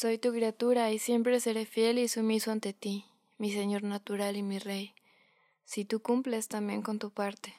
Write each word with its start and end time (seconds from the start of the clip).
Soy 0.00 0.16
tu 0.16 0.32
criatura 0.32 0.90
y 0.90 0.98
siempre 0.98 1.40
seré 1.40 1.66
fiel 1.66 1.98
y 1.98 2.08
sumiso 2.08 2.50
ante 2.50 2.72
ti, 2.72 3.04
mi 3.36 3.52
Señor 3.52 3.82
natural 3.82 4.34
y 4.34 4.42
mi 4.42 4.58
Rey, 4.58 4.94
si 5.64 5.84
tú 5.84 6.00
cumples 6.00 6.48
también 6.48 6.80
con 6.80 6.98
tu 6.98 7.10
parte, 7.10 7.54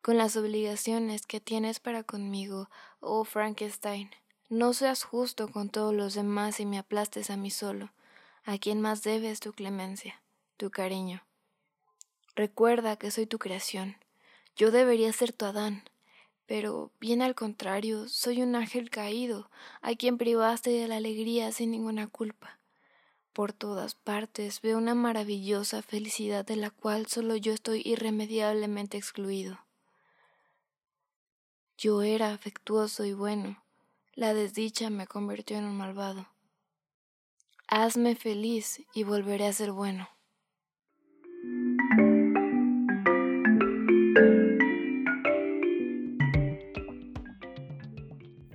con 0.00 0.16
las 0.16 0.36
obligaciones 0.36 1.26
que 1.26 1.40
tienes 1.40 1.80
para 1.80 2.04
conmigo, 2.04 2.70
oh 3.00 3.24
Frankenstein. 3.24 4.08
No 4.48 4.72
seas 4.72 5.02
justo 5.02 5.48
con 5.48 5.68
todos 5.68 5.92
los 5.92 6.14
demás 6.14 6.60
y 6.60 6.64
me 6.64 6.78
aplastes 6.78 7.28
a 7.28 7.36
mí 7.36 7.50
solo, 7.50 7.90
a 8.44 8.56
quien 8.58 8.80
más 8.80 9.02
debes 9.02 9.40
tu 9.40 9.52
clemencia, 9.52 10.22
tu 10.60 10.70
cariño. 10.70 11.22
Recuerda 12.36 12.96
que 12.96 13.10
soy 13.10 13.24
tu 13.24 13.38
creación. 13.38 13.96
Yo 14.56 14.70
debería 14.70 15.10
ser 15.10 15.32
tu 15.32 15.46
Adán, 15.46 15.84
pero 16.44 16.92
bien 17.00 17.22
al 17.22 17.34
contrario, 17.34 18.10
soy 18.10 18.42
un 18.42 18.54
ángel 18.54 18.90
caído, 18.90 19.50
a 19.80 19.94
quien 19.94 20.18
privaste 20.18 20.68
de 20.68 20.86
la 20.86 20.96
alegría 20.96 21.50
sin 21.50 21.70
ninguna 21.70 22.08
culpa. 22.08 22.60
Por 23.32 23.54
todas 23.54 23.94
partes 23.94 24.60
veo 24.60 24.76
una 24.76 24.94
maravillosa 24.94 25.80
felicidad 25.80 26.44
de 26.44 26.56
la 26.56 26.68
cual 26.68 27.06
solo 27.06 27.36
yo 27.36 27.54
estoy 27.54 27.80
irremediablemente 27.82 28.98
excluido. 28.98 29.64
Yo 31.78 32.02
era 32.02 32.34
afectuoso 32.34 33.06
y 33.06 33.14
bueno, 33.14 33.64
la 34.12 34.34
desdicha 34.34 34.90
me 34.90 35.06
convirtió 35.06 35.56
en 35.56 35.64
un 35.64 35.78
malvado. 35.78 36.28
Hazme 37.66 38.14
feliz 38.14 38.82
y 38.92 39.04
volveré 39.04 39.46
a 39.46 39.54
ser 39.54 39.72
bueno. 39.72 40.10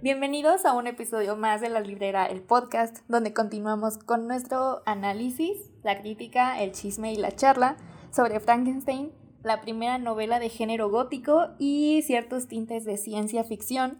Bienvenidos 0.05 0.65
a 0.65 0.73
un 0.73 0.85
episodio 0.85 1.35
más 1.35 1.61
de 1.61 1.69
La 1.69 1.79
Librera, 1.79 2.27
el 2.27 2.43
podcast, 2.43 2.97
donde 3.07 3.33
continuamos 3.33 3.97
con 3.97 4.27
nuestro 4.27 4.83
análisis, 4.85 5.71
la 5.81 5.99
crítica, 5.99 6.61
el 6.61 6.73
chisme 6.73 7.11
y 7.11 7.15
la 7.15 7.31
charla 7.31 7.77
sobre 8.11 8.39
Frankenstein, 8.39 9.11
la 9.41 9.61
primera 9.61 9.97
novela 9.97 10.37
de 10.37 10.49
género 10.49 10.91
gótico 10.91 11.55
y 11.57 12.03
ciertos 12.03 12.47
tintes 12.47 12.85
de 12.85 12.97
ciencia 12.97 13.43
ficción. 13.43 13.99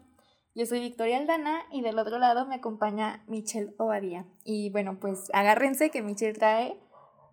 Yo 0.53 0.68
soy 0.68 0.80
Victoria 0.80 1.18
Aldana 1.18 1.64
y 1.72 1.81
del 1.81 1.98
otro 1.98 2.20
lado 2.20 2.46
me 2.46 2.53
acompaña 2.53 3.23
Michelle 3.28 3.73
Obadía. 3.80 4.28
Y 4.44 4.70
bueno, 4.70 5.00
pues 5.00 5.31
agárrense 5.34 5.90
que 5.90 6.03
Michelle 6.03 6.34
trae 6.34 6.80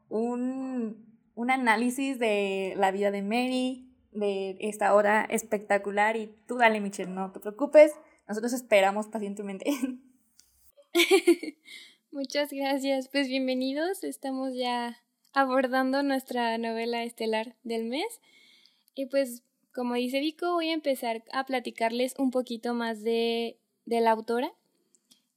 un, 0.08 1.11
un 1.34 1.50
análisis 1.50 2.18
de 2.18 2.74
la 2.76 2.90
vida 2.90 3.10
de 3.10 3.22
Mary, 3.22 3.88
de 4.12 4.56
esta 4.60 4.94
hora 4.94 5.24
espectacular. 5.24 6.16
Y 6.16 6.34
tú 6.46 6.56
dale, 6.56 6.80
Michelle, 6.80 7.10
no 7.10 7.32
te 7.32 7.40
preocupes 7.40 7.92
nosotros 8.28 8.52
esperamos 8.52 9.08
pacientemente. 9.08 9.70
Muchas 12.10 12.50
gracias. 12.50 13.08
Pues 13.08 13.28
bienvenidos. 13.28 14.04
Estamos 14.04 14.54
ya 14.54 14.96
abordando 15.32 16.02
nuestra 16.02 16.56
novela 16.58 17.02
estelar 17.04 17.56
del 17.62 17.84
mes. 17.84 18.20
Y 18.94 19.06
pues, 19.06 19.42
como 19.74 19.94
dice 19.94 20.20
Vico, 20.20 20.52
voy 20.52 20.68
a 20.70 20.74
empezar 20.74 21.24
a 21.32 21.44
platicarles 21.44 22.14
un 22.18 22.30
poquito 22.30 22.74
más 22.74 23.02
de, 23.02 23.58
la 23.84 24.10
autora. 24.10 24.52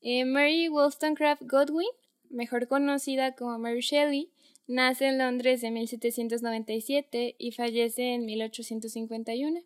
Eh, 0.02 0.26
Mary 0.26 0.70
Wollstonecraft 0.70 1.44
Godwin, 1.46 1.90
mejor 2.30 2.68
conocida 2.68 3.36
como 3.36 3.58
Mary 3.58 3.82
Shelley, 3.82 4.32
nace 4.67 5.08
en 5.08 5.17
Londres 5.17 5.63
en 5.63 5.73
1797 5.73 7.35
y 7.38 7.52
fallece 7.52 8.13
en 8.13 8.25
1851. 8.25 9.61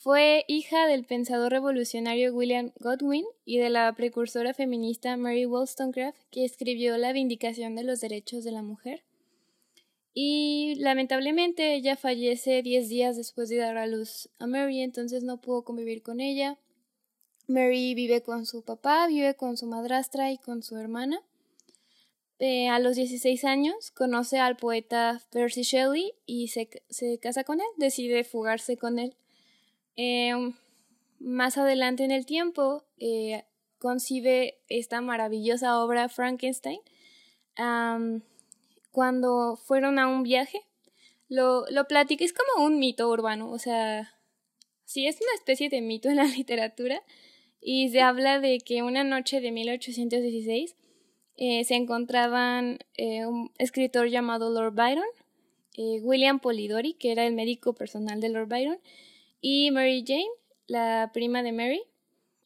Fue 0.00 0.44
hija 0.46 0.86
del 0.86 1.04
pensador 1.04 1.50
revolucionario 1.50 2.32
William 2.32 2.72
Godwin 2.78 3.24
y 3.44 3.58
de 3.58 3.68
la 3.68 3.92
precursora 3.94 4.54
feminista 4.54 5.16
Mary 5.16 5.44
Wollstonecraft, 5.44 6.16
que 6.30 6.44
escribió 6.44 6.96
La 6.98 7.12
Vindicación 7.12 7.74
de 7.74 7.82
los 7.82 8.00
Derechos 8.00 8.44
de 8.44 8.52
la 8.52 8.62
Mujer. 8.62 9.02
Y 10.14 10.76
lamentablemente 10.78 11.74
ella 11.74 11.96
fallece 11.96 12.62
diez 12.62 12.88
días 12.88 13.16
después 13.16 13.48
de 13.48 13.56
dar 13.56 13.76
a 13.76 13.88
luz 13.88 14.30
a 14.38 14.46
Mary, 14.46 14.82
entonces 14.82 15.24
no 15.24 15.40
pudo 15.40 15.64
convivir 15.64 16.02
con 16.02 16.20
ella. 16.20 16.58
Mary 17.48 17.94
vive 17.94 18.22
con 18.22 18.46
su 18.46 18.62
papá, 18.62 19.06
vive 19.08 19.34
con 19.34 19.56
su 19.56 19.66
madrastra 19.66 20.30
y 20.30 20.38
con 20.38 20.62
su 20.62 20.76
hermana. 20.76 21.20
Eh, 22.40 22.68
a 22.68 22.78
los 22.78 22.94
16 22.94 23.44
años 23.44 23.90
conoce 23.90 24.38
al 24.38 24.56
poeta 24.56 25.20
Percy 25.30 25.62
Shelley 25.62 26.14
y 26.24 26.48
se, 26.48 26.68
se 26.88 27.18
casa 27.18 27.42
con 27.42 27.60
él, 27.60 27.66
decide 27.76 28.22
fugarse 28.22 28.76
con 28.76 28.98
él. 29.00 29.16
Em, 29.96 30.54
más 31.18 31.58
adelante 31.58 32.04
en 32.04 32.12
el 32.12 32.24
tiempo 32.24 32.84
eh, 32.98 33.44
concibe 33.78 34.60
esta 34.68 35.00
maravillosa 35.00 35.82
obra 35.82 36.08
Frankenstein 36.08 36.80
cuando 38.92 39.56
fueron 39.56 39.98
a 39.98 40.06
un 40.06 40.22
viaje. 40.22 40.62
Lo, 41.28 41.64
lo 41.70 41.88
platica, 41.88 42.24
es 42.24 42.32
como 42.32 42.64
un 42.64 42.78
mito 42.78 43.08
urbano, 43.08 43.50
o 43.50 43.58
sea, 43.58 44.14
sí 44.84 45.06
es 45.08 45.16
una 45.20 45.34
especie 45.34 45.68
de 45.68 45.80
mito 45.80 46.08
en 46.08 46.16
la 46.16 46.24
literatura 46.36 47.02
y 47.60 47.88
se 47.90 48.00
habla 48.00 48.38
de 48.38 48.60
que 48.60 48.82
una 48.82 49.02
noche 49.02 49.40
de 49.40 49.50
1816 49.50 50.76
eh, 51.38 51.64
se 51.64 51.76
encontraban 51.76 52.80
eh, 52.96 53.24
un 53.24 53.52
escritor 53.58 54.08
llamado 54.08 54.50
Lord 54.50 54.74
Byron, 54.74 55.06
William 56.02 56.40
Polidori, 56.40 56.94
que 56.94 57.12
era 57.12 57.24
el 57.24 57.34
médico 57.34 57.72
personal 57.72 58.20
de 58.20 58.28
Lord 58.30 58.48
Byron, 58.48 58.80
y 59.40 59.70
Mary 59.70 60.04
Jane, 60.04 60.26
la 60.66 61.12
prima 61.14 61.44
de 61.44 61.52
Mary. 61.52 61.82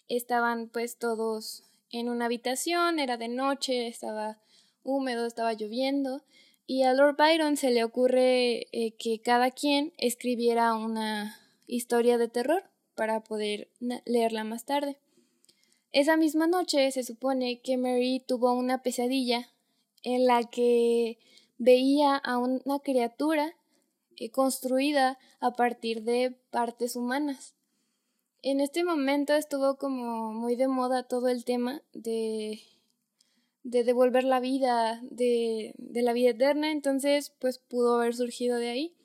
Estaban 0.08 0.68
pues 0.68 0.98
todos 0.98 1.64
en 1.90 2.10
una 2.10 2.26
habitación, 2.26 2.98
era 2.98 3.16
de 3.16 3.28
noche, 3.28 3.86
estaba 3.86 4.38
húmedo, 4.82 5.26
estaba 5.26 5.54
lloviendo, 5.54 6.22
y 6.66 6.82
a 6.82 6.92
Lord 6.92 7.16
Byron 7.16 7.56
se 7.56 7.70
le 7.70 7.84
ocurre 7.84 8.66
eh, 8.72 8.94
que 8.98 9.20
cada 9.20 9.50
quien 9.50 9.92
escribiera 9.96 10.74
una 10.74 11.38
historia 11.66 12.18
de 12.18 12.28
terror 12.28 12.64
para 12.94 13.20
poder 13.24 13.70
leerla 14.04 14.44
más 14.44 14.64
tarde. 14.66 14.98
Esa 15.92 16.16
misma 16.16 16.46
noche 16.46 16.90
se 16.90 17.02
supone 17.02 17.60
que 17.60 17.76
Mary 17.76 18.24
tuvo 18.26 18.54
una 18.54 18.82
pesadilla 18.82 19.50
en 20.02 20.26
la 20.26 20.44
que 20.44 21.18
veía 21.58 22.16
a 22.16 22.38
una 22.38 22.78
criatura 22.78 23.54
eh, 24.16 24.30
construida 24.30 25.18
a 25.38 25.52
partir 25.52 26.02
de 26.02 26.34
partes 26.50 26.96
humanas. 26.96 27.54
En 28.40 28.60
este 28.60 28.84
momento 28.84 29.34
estuvo 29.34 29.76
como 29.76 30.32
muy 30.32 30.56
de 30.56 30.66
moda 30.66 31.02
todo 31.02 31.28
el 31.28 31.44
tema 31.44 31.82
de, 31.92 32.60
de 33.62 33.84
devolver 33.84 34.24
la 34.24 34.40
vida, 34.40 34.98
de, 35.02 35.74
de 35.76 36.02
la 36.02 36.14
vida 36.14 36.30
eterna, 36.30 36.72
entonces 36.72 37.34
pues 37.38 37.58
pudo 37.58 37.96
haber 37.96 38.14
surgido 38.14 38.56
de 38.56 38.70
ahí. 38.70 38.96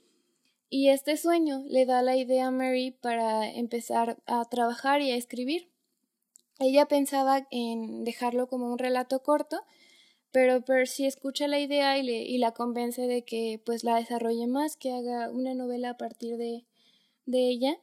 Y 0.69 0.87
este 0.87 1.17
sueño 1.17 1.63
le 1.67 1.85
da 1.85 2.01
la 2.01 2.15
idea 2.15 2.47
a 2.47 2.51
Mary 2.51 2.91
para 2.91 3.49
empezar 3.49 4.21
a 4.25 4.45
trabajar 4.45 5.01
y 5.01 5.11
a 5.11 5.17
escribir. 5.17 5.69
Ella 6.59 6.87
pensaba 6.87 7.47
en 7.51 8.03
dejarlo 8.03 8.47
como 8.47 8.71
un 8.71 8.79
relato 8.79 9.21
corto, 9.21 9.61
pero 10.31 10.61
Percy 10.61 11.05
escucha 11.05 11.47
la 11.47 11.59
idea 11.59 11.97
y, 11.97 12.03
le, 12.03 12.23
y 12.23 12.37
la 12.37 12.53
convence 12.53 13.03
de 13.07 13.23
que 13.23 13.61
pues 13.65 13.83
la 13.83 13.95
desarrolle 13.95 14.47
más, 14.47 14.75
que 14.75 14.91
haga 14.91 15.29
una 15.29 15.53
novela 15.53 15.91
a 15.91 15.97
partir 15.97 16.37
de, 16.37 16.65
de 17.25 17.49
ella. 17.49 17.79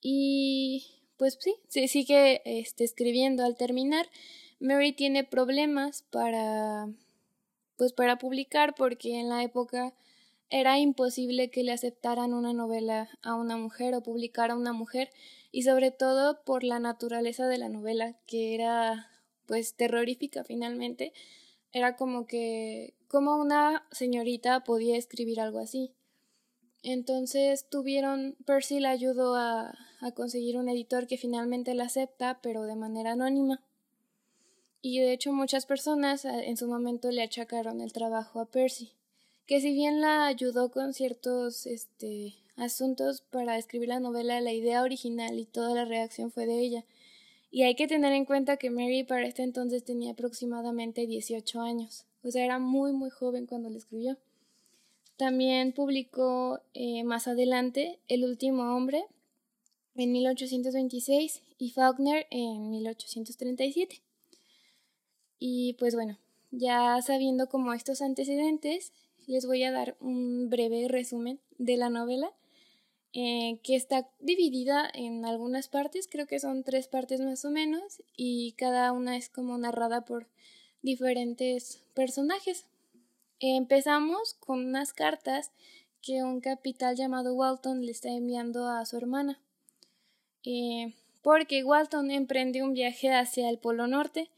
Y 0.00 0.86
pues 1.16 1.38
sí, 1.40 1.54
sí 1.68 1.88
sigue 1.88 2.42
este, 2.44 2.84
escribiendo. 2.84 3.44
Al 3.44 3.56
terminar, 3.56 4.08
Mary 4.58 4.92
tiene 4.92 5.24
problemas 5.24 6.02
para 6.10 6.88
pues 7.76 7.92
para 7.92 8.16
publicar 8.18 8.74
porque 8.76 9.18
en 9.18 9.28
la 9.28 9.42
época 9.42 9.92
era 10.50 10.78
imposible 10.78 11.50
que 11.50 11.64
le 11.64 11.72
aceptaran 11.72 12.34
una 12.34 12.52
novela 12.52 13.08
a 13.22 13.34
una 13.34 13.56
mujer 13.56 13.94
o 13.94 14.02
publicar 14.02 14.50
a 14.50 14.56
una 14.56 14.72
mujer 14.72 15.10
y 15.52 15.62
sobre 15.62 15.92
todo 15.92 16.42
por 16.42 16.64
la 16.64 16.80
naturaleza 16.80 17.46
de 17.46 17.58
la 17.58 17.68
novela 17.68 18.16
que 18.26 18.54
era 18.54 19.10
pues 19.46 19.74
terrorífica 19.74 20.42
finalmente 20.44 21.12
era 21.72 21.96
como 21.96 22.26
que, 22.26 22.94
una 23.12 23.86
señorita 23.90 24.64
podía 24.64 24.96
escribir 24.96 25.40
algo 25.40 25.58
así. 25.58 25.92
Entonces 26.82 27.68
tuvieron, 27.68 28.36
Percy 28.46 28.80
le 28.80 28.88
ayudó 28.88 29.36
a, 29.36 29.74
a 30.00 30.12
conseguir 30.12 30.56
un 30.56 30.68
editor 30.68 31.06
que 31.06 31.18
finalmente 31.18 31.74
la 31.74 31.84
acepta, 31.84 32.40
pero 32.42 32.64
de 32.64 32.74
manera 32.74 33.12
anónima. 33.12 33.62
Y 34.80 35.00
de 35.00 35.12
hecho 35.12 35.32
muchas 35.32 35.66
personas 35.66 36.24
eh, 36.24 36.48
en 36.48 36.56
su 36.56 36.66
momento 36.66 37.10
le 37.10 37.22
achacaron 37.22 37.80
el 37.80 37.92
trabajo 37.92 38.40
a 38.40 38.46
Percy, 38.46 38.92
que 39.46 39.60
si 39.60 39.72
bien 39.72 40.00
la 40.00 40.26
ayudó 40.26 40.70
con 40.70 40.92
ciertos 40.92 41.66
este, 41.66 42.34
asuntos 42.56 43.20
para 43.20 43.58
escribir 43.58 43.88
la 43.88 44.00
novela, 44.00 44.40
la 44.40 44.52
idea 44.52 44.82
original 44.82 45.38
y 45.38 45.46
toda 45.46 45.74
la 45.74 45.84
reacción 45.84 46.30
fue 46.30 46.46
de 46.46 46.60
ella. 46.60 46.84
Y 47.50 47.64
hay 47.64 47.74
que 47.74 47.86
tener 47.86 48.12
en 48.12 48.24
cuenta 48.24 48.56
que 48.56 48.70
Mary 48.70 49.04
para 49.04 49.26
este 49.26 49.42
entonces 49.42 49.84
tenía 49.84 50.12
aproximadamente 50.12 51.06
18 51.06 51.60
años. 51.60 52.06
O 52.22 52.30
sea, 52.30 52.44
era 52.44 52.58
muy, 52.58 52.92
muy 52.92 53.10
joven 53.10 53.46
cuando 53.46 53.68
lo 53.68 53.76
escribió. 53.76 54.16
también 55.16 55.72
publicó 55.72 56.60
eh, 56.74 57.04
más 57.04 57.28
adelante 57.28 58.00
El 58.08 58.24
último 58.24 58.74
hombre 58.74 59.04
en 59.94 60.12
1826 60.12 61.42
y 61.58 61.70
Faulkner 61.70 62.26
en 62.30 62.70
1837. 62.70 64.02
Y 65.38 65.74
pues 65.74 65.94
bueno, 65.94 66.18
ya 66.50 67.00
sabiendo 67.02 67.48
como 67.48 67.72
estos 67.72 68.00
antecedentes, 68.00 68.92
les 69.26 69.46
voy 69.46 69.62
a 69.64 69.72
dar 69.72 69.96
un 70.00 70.48
breve 70.50 70.88
resumen 70.88 71.40
de 71.58 71.76
la 71.76 71.90
novela, 71.90 72.32
eh, 73.12 73.58
que 73.62 73.76
está 73.76 74.08
dividida 74.20 74.90
en 74.92 75.24
algunas 75.24 75.68
partes, 75.68 76.08
creo 76.10 76.26
que 76.26 76.40
son 76.40 76.64
tres 76.64 76.88
partes 76.88 77.20
más 77.20 77.44
o 77.44 77.50
menos, 77.50 78.02
y 78.16 78.52
cada 78.52 78.92
una 78.92 79.16
es 79.16 79.28
como 79.28 79.58
narrada 79.58 80.04
por 80.04 80.28
diferentes 80.82 81.82
personajes. 81.94 82.66
Empezamos 83.38 84.34
con 84.34 84.64
unas 84.66 84.92
cartas 84.92 85.50
que 86.00 86.22
un 86.22 86.40
capital 86.40 86.96
llamado 86.96 87.34
Walton 87.34 87.84
le 87.84 87.92
está 87.92 88.10
enviando 88.10 88.68
a 88.68 88.84
su 88.86 88.96
hermana. 88.96 89.40
Eh, 90.44 90.94
porque 91.22 91.62
Walton 91.62 92.10
emprende 92.10 92.62
un 92.62 92.74
viaje 92.74 93.12
hacia 93.12 93.48
el 93.48 93.58
Polo 93.58 93.86
Norte 93.86 94.30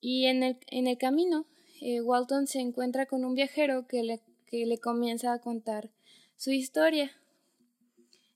y 0.00 0.26
en 0.26 0.42
el, 0.42 0.58
en 0.66 0.88
el 0.88 0.98
camino 0.98 1.46
eh, 1.80 2.00
Walton 2.00 2.46
se 2.46 2.60
encuentra 2.60 3.06
con 3.06 3.24
un 3.24 3.34
viajero 3.34 3.86
que 3.86 4.02
le, 4.02 4.20
que 4.46 4.66
le 4.66 4.78
comienza 4.78 5.32
a 5.32 5.40
contar 5.40 5.90
su 6.36 6.50
historia. 6.50 7.12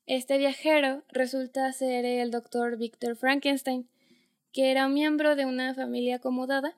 Este 0.09 0.39
viajero 0.39 1.03
resulta 1.09 1.71
ser 1.71 2.03
el 2.03 2.31
doctor 2.31 2.77
Victor 2.77 3.15
Frankenstein, 3.15 3.87
que 4.51 4.71
era 4.71 4.89
miembro 4.89 5.35
de 5.35 5.45
una 5.45 5.75
familia 5.75 6.15
acomodada 6.15 6.75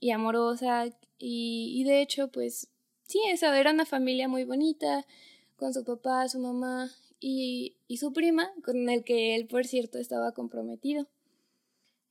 y 0.00 0.10
amorosa 0.10 0.86
y, 1.16 1.84
de 1.84 2.02
hecho 2.02 2.32
pues 2.32 2.66
sí, 3.04 3.20
esa 3.28 3.56
era 3.56 3.70
una 3.70 3.86
familia 3.86 4.26
muy 4.26 4.42
bonita, 4.42 5.06
con 5.54 5.72
su 5.72 5.84
papá, 5.84 6.28
su 6.28 6.40
mamá 6.40 6.90
y, 7.20 7.76
y 7.86 7.98
su 7.98 8.12
prima, 8.12 8.50
con 8.64 8.90
el 8.90 9.04
que 9.04 9.36
él, 9.36 9.46
por 9.46 9.64
cierto, 9.64 9.98
estaba 9.98 10.32
comprometido. 10.32 11.06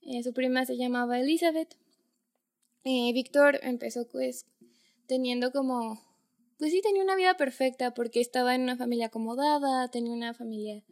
Eh, 0.00 0.22
su 0.22 0.32
prima 0.32 0.64
se 0.64 0.78
llamaba 0.78 1.20
Elizabeth. 1.20 1.76
Eh, 2.84 3.12
Víctor 3.12 3.60
empezó 3.62 4.08
pues 4.08 4.46
teniendo 5.06 5.52
como, 5.52 6.00
pues 6.62 6.70
sí, 6.70 6.80
tenía 6.80 7.02
una 7.02 7.16
vida 7.16 7.36
perfecta 7.36 7.92
porque 7.92 8.20
estaba 8.20 8.54
en 8.54 8.62
una 8.62 8.76
familia 8.76 9.06
acomodada, 9.06 9.88
tenía 9.88 10.12
una 10.12 10.32
familia 10.32 10.84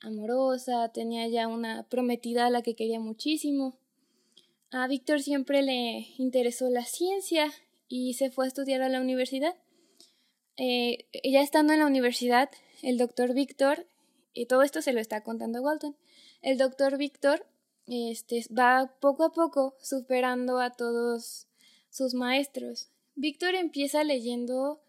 amorosa, 0.00 0.92
tenía 0.92 1.26
ya 1.26 1.48
una 1.48 1.88
prometida 1.88 2.46
a 2.46 2.50
la 2.50 2.62
que 2.62 2.76
quería 2.76 3.00
muchísimo. 3.00 3.76
A 4.70 4.86
Víctor 4.86 5.20
siempre 5.20 5.62
le 5.62 6.06
interesó 6.18 6.70
la 6.70 6.84
ciencia 6.84 7.52
y 7.88 8.14
se 8.14 8.30
fue 8.30 8.44
a 8.44 8.46
estudiar 8.46 8.80
a 8.80 8.88
la 8.88 9.00
universidad. 9.00 9.56
Eh, 10.56 11.08
ya 11.24 11.40
estando 11.40 11.72
en 11.72 11.80
la 11.80 11.86
universidad, 11.86 12.48
el 12.82 12.96
doctor 12.96 13.34
Víctor, 13.34 13.88
y 14.32 14.46
todo 14.46 14.62
esto 14.62 14.82
se 14.82 14.92
lo 14.92 15.00
está 15.00 15.24
contando 15.24 15.62
Walton, 15.62 15.96
el 16.42 16.58
doctor 16.58 16.96
Víctor 16.96 17.44
este, 17.88 18.44
va 18.56 18.94
poco 19.00 19.24
a 19.24 19.32
poco 19.32 19.74
superando 19.82 20.60
a 20.60 20.70
todos 20.70 21.48
sus 21.90 22.14
maestros. 22.14 22.86
Víctor 23.16 23.56
empieza 23.56 24.04
leyendo 24.04 24.80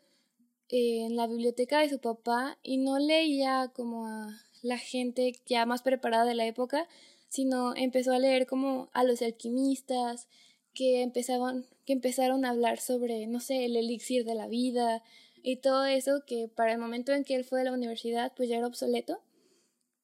en 0.69 1.15
la 1.15 1.27
biblioteca 1.27 1.79
de 1.79 1.89
su 1.89 1.99
papá 1.99 2.57
y 2.63 2.77
no 2.77 2.99
leía 2.99 3.71
como 3.73 4.07
a 4.07 4.39
la 4.61 4.77
gente 4.77 5.33
ya 5.45 5.65
más 5.65 5.81
preparada 5.81 6.25
de 6.25 6.35
la 6.35 6.45
época, 6.45 6.87
sino 7.27 7.75
empezó 7.75 8.13
a 8.13 8.19
leer 8.19 8.45
como 8.45 8.89
a 8.93 9.03
los 9.03 9.21
alquimistas, 9.21 10.27
que 10.73 11.01
empezaban, 11.01 11.65
que 11.85 11.93
empezaron 11.93 12.45
a 12.45 12.51
hablar 12.51 12.79
sobre, 12.79 13.27
no 13.27 13.39
sé, 13.39 13.65
el 13.65 13.75
elixir 13.75 14.23
de 14.23 14.35
la 14.35 14.47
vida 14.47 15.03
y 15.41 15.57
todo 15.57 15.85
eso 15.85 16.23
que 16.25 16.47
para 16.47 16.71
el 16.71 16.77
momento 16.77 17.11
en 17.11 17.23
que 17.23 17.35
él 17.35 17.43
fue 17.43 17.61
a 17.61 17.63
la 17.63 17.73
universidad 17.73 18.33
pues 18.35 18.49
ya 18.49 18.57
era 18.57 18.67
obsoleto, 18.67 19.21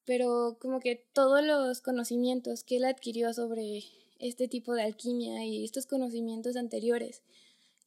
pero 0.06 0.58
como 0.60 0.80
que 0.80 0.96
todos 1.14 1.44
los 1.44 1.82
conocimientos 1.82 2.64
que 2.64 2.78
él 2.78 2.86
adquirió 2.86 3.34
sobre 3.34 3.84
este 4.20 4.48
tipo 4.48 4.74
de 4.74 4.84
alquimia 4.84 5.46
y 5.46 5.64
estos 5.64 5.86
conocimientos 5.86 6.56
anteriores 6.56 7.22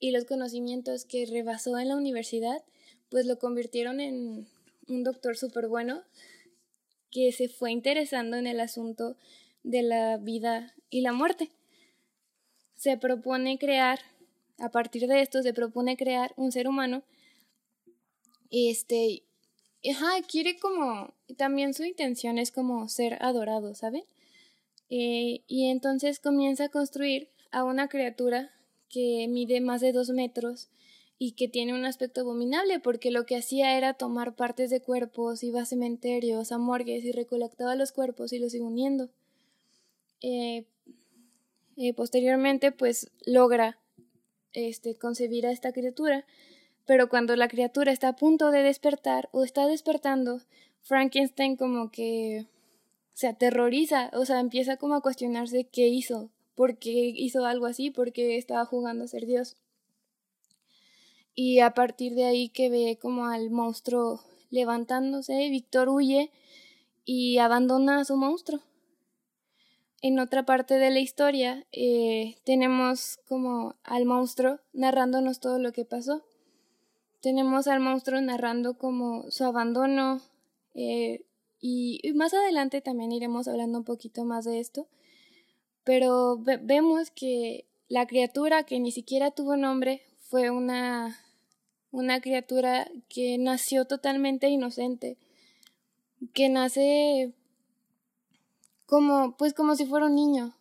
y 0.01 0.11
los 0.11 0.25
conocimientos 0.25 1.05
que 1.05 1.27
rebasó 1.27 1.79
en 1.79 1.89
la 1.89 1.97
universidad, 1.97 2.65
pues 3.09 3.27
lo 3.27 3.39
convirtieron 3.39 4.01
en 4.01 4.49
un 4.87 5.05
doctor 5.05 5.37
súper 5.37 5.69
bueno 5.69 6.03
que 7.11 7.33
se 7.33 7.49
fue 7.49 7.73
interesando 7.73 8.37
en 8.37 8.47
el 8.47 8.61
asunto 8.61 9.17
de 9.63 9.83
la 9.83 10.19
vida 10.19 10.75
y 10.91 11.01
la 11.01 11.13
muerte 11.13 11.51
se 12.77 12.97
propone 12.97 13.59
crear, 13.59 13.99
a 14.59 14.71
partir 14.71 15.09
de 15.09 15.21
esto 15.21 15.43
se 15.43 15.53
propone 15.53 15.97
crear 15.97 16.33
un 16.37 16.53
ser 16.53 16.69
humano, 16.69 17.03
este, 18.51 19.25
ajá, 19.91 20.23
quiere 20.27 20.59
como, 20.59 21.13
también 21.37 21.75
su 21.75 21.85
intención 21.85 22.39
es 22.39 22.53
como 22.53 22.89
ser 22.89 23.19
adorado, 23.21 23.75
¿saben? 23.75 24.05
Eh, 24.91 25.43
y 25.47 25.71
entonces 25.71 26.21
comienza 26.21 26.65
a 26.65 26.69
construir 26.71 27.29
a 27.51 27.65
una 27.65 27.89
criatura 27.89 28.53
que 28.89 29.27
mide 29.29 29.61
más 29.61 29.81
de 29.81 29.93
dos 29.93 30.11
metros 30.11 30.69
y 31.19 31.33
que 31.33 31.49
tiene 31.49 31.75
un 31.75 31.85
aspecto 31.85 32.21
abominable 32.21 32.79
porque 32.79 33.11
lo 33.11 33.27
que 33.27 33.37
hacía 33.37 33.77
era 33.77 33.95
tomar 33.95 34.37
partes 34.37 34.71
de 34.71 34.81
cuerpos, 34.81 35.43
iba 35.43 35.63
a 35.63 35.67
cementerios, 35.67 36.53
a 36.53 36.59
morgues 36.59 37.05
y 37.05 37.13
recolectaba 37.13 37.75
los 37.75 37.93
cuerpos 37.93 38.33
y 38.33 38.39
los 38.39 38.55
iba 38.55 38.67
uniendo. 38.67 39.11
Eh, 40.21 40.67
eh, 41.77 41.95
posteriormente 41.95 42.73
pues 42.73 43.11
logra 43.25 43.79
este, 44.53 44.97
concebir 44.97 45.47
a 45.47 45.53
esta 45.53 45.73
criatura, 45.73 46.25
pero 46.87 47.09
cuando 47.09 47.37
la 47.37 47.49
criatura 47.49 47.93
está 47.93 48.09
a 48.09 48.17
punto 48.17 48.51
de 48.51 48.63
despertar 48.63 49.29
o 49.33 49.45
está 49.45 49.67
despertando, 49.67 50.41
Frankenstein 50.83 51.57
como 51.57 51.91
que 51.91 52.47
se 53.13 53.27
aterroriza, 53.27 54.11
o 54.15 54.25
sea, 54.25 54.41
empieza 54.41 54.77
como 54.77 54.95
a 54.95 55.01
cuestionarse 55.01 55.65
qué 55.65 55.89
hizo, 55.89 56.31
por 56.59 56.77
qué 56.77 56.91
hizo 56.91 57.47
algo 57.47 57.67
así, 57.67 57.91
por 57.91 58.13
qué 58.13 58.37
estaba 58.37 58.67
jugando 58.67 59.05
a 59.05 59.09
ser 59.09 59.25
Dios. 59.27 59.57
Y 61.35 61.61
a 61.61 61.73
partir 61.73 62.15
de 62.15 62.25
ahí 62.25 62.49
que 62.49 62.69
ve 62.69 62.99
como 63.01 63.27
al 63.27 63.49
monstruo 63.51 64.21
levantándose, 64.51 65.49
Víctor 65.51 65.89
huye 65.89 66.33
y 67.05 67.39
abandona 67.39 68.01
a 68.01 68.05
su 68.05 68.17
monstruo 68.17 68.61
en 70.01 70.21
otra 70.21 70.45
parte 70.45 70.75
de 70.75 70.91
la 70.91 71.01
historia 71.01 71.67
eh, 71.73 72.37
tenemos 72.45 73.19
como 73.27 73.75
al 73.83 74.05
monstruo 74.05 74.61
narrándonos 74.73 75.41
todo 75.41 75.59
lo 75.59 75.73
que 75.73 75.85
pasó. 75.85 76.23
Tenemos 77.21 77.67
al 77.67 77.81
monstruo 77.81 78.21
narrando 78.21 78.79
como 78.79 79.29
su 79.31 79.45
abandono 79.45 80.21
eh, 80.75 81.25
y, 81.61 82.01
más 82.15 82.33
adelante 82.33 82.81
también 82.81 83.11
iremos 83.11 83.49
hablando 83.49 83.79
un 83.79 83.85
poquito 83.85 84.25
más 84.25 84.45
de 84.45 84.61
esto. 84.61 84.87
Pero 85.89 86.37
vemos 86.37 87.11
que 87.11 87.67
la 87.89 88.07
criatura 88.07 88.65
que 88.65 88.79
ni 88.79 88.93
siquiera 88.93 89.31
tuvo 89.31 89.57
nombre 89.57 90.03
fue 90.19 90.51
una, 90.51 91.19
una 91.91 92.21
criatura 92.21 92.91
que 93.09 93.39
nació 93.39 93.87
totalmente 93.87 94.51
inocente, 94.51 95.17
que 96.35 96.51
nace 96.51 97.33
como, 98.85 99.35
pues 99.39 99.55
como 99.55 99.77
si 99.77 99.87
fuera 99.87 100.05
un 100.05 100.15
niño, 100.15 100.55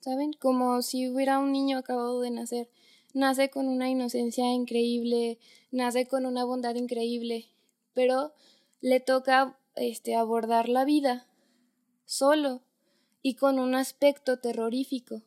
¿saben? 0.00 0.32
Como 0.32 0.82
si 0.82 1.08
hubiera 1.08 1.38
un 1.38 1.52
niño 1.52 1.78
acabado 1.78 2.20
de 2.20 2.32
nacer. 2.32 2.68
Nace 3.14 3.50
con 3.50 3.68
una 3.68 3.88
inocencia 3.88 4.52
increíble, 4.52 5.38
nace 5.70 6.08
con 6.08 6.26
una 6.26 6.44
bondad 6.44 6.74
increíble, 6.74 7.46
pero 7.94 8.32
le 8.80 8.98
toca 8.98 9.56
este 9.76 10.16
abordar 10.16 10.68
la 10.68 10.84
vida 10.84 11.28
solo 12.04 12.62
y 13.22 13.34
con 13.34 13.58
un 13.58 13.74
aspecto 13.74 14.38
terrorífico, 14.38 15.22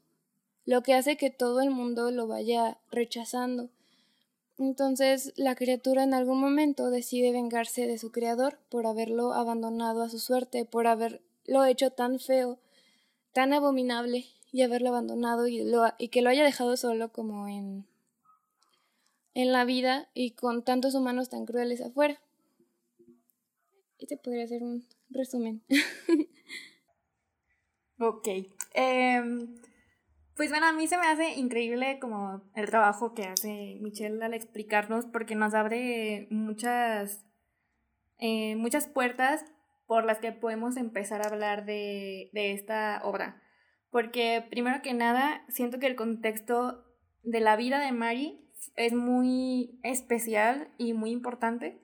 lo 0.65 0.83
que 0.83 0.93
hace 0.93 1.17
que 1.17 1.29
todo 1.29 1.61
el 1.61 1.69
mundo 1.69 2.11
lo 2.11 2.27
vaya 2.27 2.77
rechazando. 2.91 3.69
Entonces 4.57 5.33
la 5.35 5.55
criatura 5.55 6.03
en 6.03 6.13
algún 6.13 6.39
momento 6.39 6.89
decide 6.89 7.31
vengarse 7.31 7.87
de 7.87 7.97
su 7.97 8.11
creador 8.11 8.59
por 8.69 8.87
haberlo 8.87 9.33
abandonado 9.33 10.01
a 10.01 10.09
su 10.09 10.19
suerte, 10.19 10.65
por 10.65 10.87
haber 10.87 11.21
lo 11.45 11.65
hecho 11.65 11.91
tan 11.91 12.19
feo, 12.19 12.59
tan 13.33 13.53
abominable 13.53 14.25
y 14.51 14.61
haberlo 14.61 14.89
abandonado 14.89 15.47
y, 15.47 15.63
lo, 15.63 15.83
y 15.97 16.07
que 16.07 16.21
lo 16.21 16.29
haya 16.29 16.43
dejado 16.43 16.77
solo 16.77 17.11
como 17.11 17.47
en, 17.47 17.85
en 19.33 19.51
la 19.51 19.65
vida 19.65 20.09
y 20.13 20.31
con 20.31 20.63
tantos 20.63 20.95
humanos 20.95 21.29
tan 21.29 21.45
crueles 21.45 21.81
afuera. 21.81 22.21
Este 23.99 24.17
podría 24.17 24.47
ser 24.47 24.63
un 24.63 24.85
resumen. 25.09 25.61
ok. 27.99 28.27
Em, 28.73 29.55
pues 30.35 30.49
bueno, 30.49 30.65
a 30.67 30.73
mí 30.73 30.87
se 30.87 30.97
me 30.97 31.07
hace 31.07 31.35
increíble 31.35 31.97
como 31.99 32.41
el 32.55 32.65
trabajo 32.67 33.13
que 33.13 33.23
hace 33.23 33.77
Michelle 33.81 34.23
al 34.23 34.33
explicarnos 34.33 35.05
porque 35.05 35.35
nos 35.35 35.53
abre 35.53 36.27
muchas, 36.29 37.25
eh, 38.17 38.55
muchas 38.57 38.87
puertas 38.87 39.45
por 39.87 40.03
las 40.03 40.19
que 40.19 40.31
podemos 40.31 40.77
empezar 40.77 41.21
a 41.21 41.29
hablar 41.29 41.65
de, 41.65 42.29
esta 42.33 43.01
obra. 43.03 43.41
Porque 43.91 44.45
primero 44.49 44.81
que 44.81 44.93
nada, 44.93 45.45
siento 45.47 45.79
que 45.79 45.87
el 45.87 45.95
contexto 45.95 46.83
de 47.23 47.39
la 47.39 47.55
vida 47.55 47.79
de 47.79 47.91
Mary 47.91 48.41
es 48.75 48.93
muy 48.93 49.79
especial 49.83 50.69
y 50.77 50.93
muy 50.93 51.11
importante, 51.11 51.81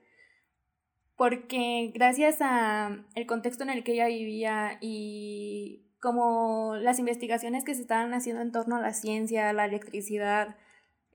porque 1.15 1.91
gracias 1.93 2.37
a 2.41 3.05
el 3.15 3.25
contexto 3.27 3.63
en 3.63 3.69
el 3.69 3.83
que 3.83 3.93
ella 3.93 4.07
vivía 4.07 4.77
y 4.81 5.90
como 6.01 6.75
las 6.75 6.99
investigaciones 6.99 7.63
que 7.63 7.75
se 7.75 7.81
estaban 7.81 8.13
haciendo 8.13 8.41
en 8.41 8.51
torno 8.51 8.75
a 8.75 8.81
la 8.81 8.93
ciencia, 8.93 9.53
la 9.53 9.65
electricidad, 9.65 10.57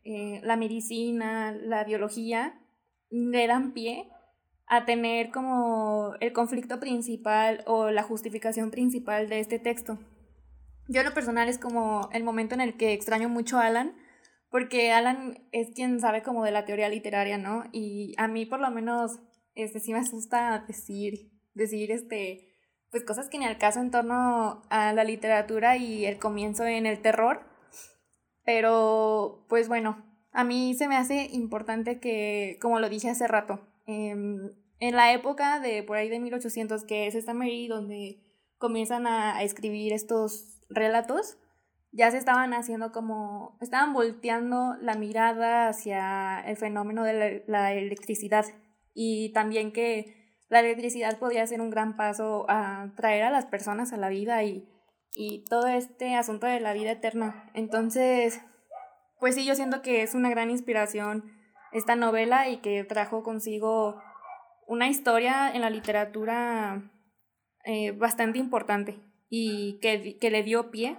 eh, 0.05 0.41
la 0.45 0.57
medicina, 0.57 1.53
la 1.53 1.85
biología, 1.85 2.61
le 3.11 3.47
dan 3.47 3.73
pie 3.73 4.09
a 4.69 4.85
tener 4.85 5.31
como 5.31 6.15
el 6.21 6.33
conflicto 6.33 6.81
principal 6.81 7.63
o 7.67 7.91
la 7.91 8.03
justificación 8.03 8.71
principal 8.71 9.29
de 9.29 9.41
este 9.41 9.59
texto. 9.59 9.99
Yo 10.89 11.03
lo 11.03 11.13
personal 11.13 11.49
es 11.49 11.59
como 11.59 12.09
el 12.13 12.23
momento 12.23 12.55
en 12.55 12.61
el 12.61 12.77
que 12.77 12.93
extraño 12.93 13.29
mucho 13.29 13.59
a 13.59 13.67
Alan, 13.67 13.97
porque 14.51 14.93
Alan 14.93 15.49
es 15.51 15.73
quien 15.75 15.99
sabe 16.01 16.23
como 16.23 16.45
de 16.45 16.53
la 16.53 16.65
teoría 16.65 16.89
literaria, 16.89 17.39
¿no? 17.39 17.65
Y 17.73 18.15
a 18.19 18.29
mí 18.29 18.47
por 18.47 18.61
lo 18.61 18.71
menos 18.71 19.19
este 19.55 19.81
sí 19.81 19.93
me 19.93 19.99
asusta 19.99 20.65
decir 20.69 21.33
decir 21.55 21.91
este 21.91 22.56
pues 22.91 23.05
cosas 23.05 23.29
que 23.29 23.39
ni 23.39 23.45
al 23.45 23.59
caso 23.59 23.81
en 23.81 23.91
torno 23.91 24.63
a 24.71 24.93
la 24.93 25.05
literatura 25.05 25.77
y 25.77 26.05
el 26.07 26.19
comienzo 26.19 26.65
en 26.65 26.87
el 26.87 27.01
terror. 27.01 27.41
Pero 28.45 29.45
pues 29.49 29.69
bueno, 29.69 30.05
a 30.33 30.45
mí 30.45 30.75
se 30.75 30.87
me 30.87 30.97
hace 30.97 31.29
importante 31.33 31.99
que, 31.99 32.59
como 32.61 32.79
lo 32.79 32.89
dije 32.89 33.09
hace 33.09 33.27
rato, 33.27 33.67
em, 33.87 34.53
en 34.79 34.95
la 34.95 35.13
época 35.13 35.61
de 35.61 35.83
por 35.83 35.97
ahí 35.97 36.09
de 36.09 36.21
1800, 36.21 36.85
que 36.85 37.07
es 37.07 37.15
esta 37.15 37.35
Mary 37.35 37.69
donde 37.69 38.23
comienzan 38.59 39.07
a, 39.07 39.43
escribir 39.43 39.93
estos 39.93 40.61
relatos, 40.69 41.39
ya 41.93 42.11
se 42.11 42.19
estaban 42.19 42.53
haciendo 42.53 42.93
como, 42.93 43.57
estaban 43.61 43.93
volteando 43.93 44.75
la 44.83 44.95
mirada 44.97 45.69
hacia 45.69 46.41
el 46.41 46.57
fenómeno 46.57 47.05
de 47.05 47.45
la, 47.47 47.73
electricidad 47.73 48.45
y 48.95 49.33
también 49.33 49.73
que 49.73 50.26
la 50.49 50.61
electricidad 50.61 51.19
podía 51.19 51.47
ser 51.47 51.61
un 51.61 51.71
gran 51.71 51.97
paso 51.97 52.47
a 52.49 52.93
traer 52.97 53.25
a 53.25 53.31
las 53.31 53.47
personas 53.47 53.93
a 53.93 53.97
la 53.97 54.09
vida 54.09 54.43
y, 54.45 54.69
y 55.15 55.45
todo 55.49 55.67
este 55.67 56.15
asunto 56.15 56.47
de 56.47 56.61
la 56.61 56.73
vida 56.73 56.93
eterna. 56.93 57.51
Entonces, 57.55 58.41
pues 59.19 59.35
sí, 59.35 59.45
yo 59.45 59.55
siento 59.55 59.83
que 59.83 60.03
es 60.03 60.15
una 60.15 60.31
gran 60.31 60.51
inspiración 60.51 61.33
esta 61.73 61.97
novela 61.97 62.49
y 62.49 62.59
que 62.59 62.85
trajo 62.85 63.23
consigo 63.23 64.01
una 64.67 64.89
historia 64.89 65.51
en 65.53 65.61
la 65.63 65.71
literatura 65.71 66.91
eh, 67.65 67.93
bastante 67.93 68.39
importante 68.39 68.99
y 69.29 69.79
que, 69.81 70.19
que, 70.19 70.31
le 70.31 70.43
dio 70.43 70.71
pie 70.71 70.97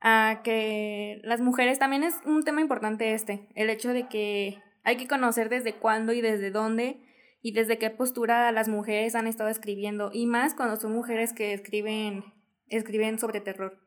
a 0.00 0.40
que 0.44 1.20
las 1.24 1.40
mujeres, 1.40 1.78
también 1.78 2.04
es 2.04 2.14
un 2.24 2.44
tema 2.44 2.60
importante 2.60 3.12
este, 3.12 3.48
el 3.54 3.70
hecho 3.70 3.92
de 3.92 4.06
que 4.08 4.62
hay 4.84 4.96
que 4.96 5.08
conocer 5.08 5.48
desde 5.48 5.74
cuándo 5.74 6.12
y 6.12 6.20
desde 6.20 6.50
dónde 6.50 7.00
y 7.46 7.52
desde 7.52 7.78
qué 7.78 7.90
postura 7.90 8.50
las 8.50 8.66
mujeres 8.66 9.14
han 9.14 9.28
estado 9.28 9.48
escribiendo, 9.48 10.10
y 10.12 10.26
más 10.26 10.52
cuando 10.52 10.80
son 10.80 10.92
mujeres 10.92 11.32
que 11.32 11.52
escriben, 11.52 12.24
escriben 12.66 13.20
sobre 13.20 13.40
terror. 13.40 13.78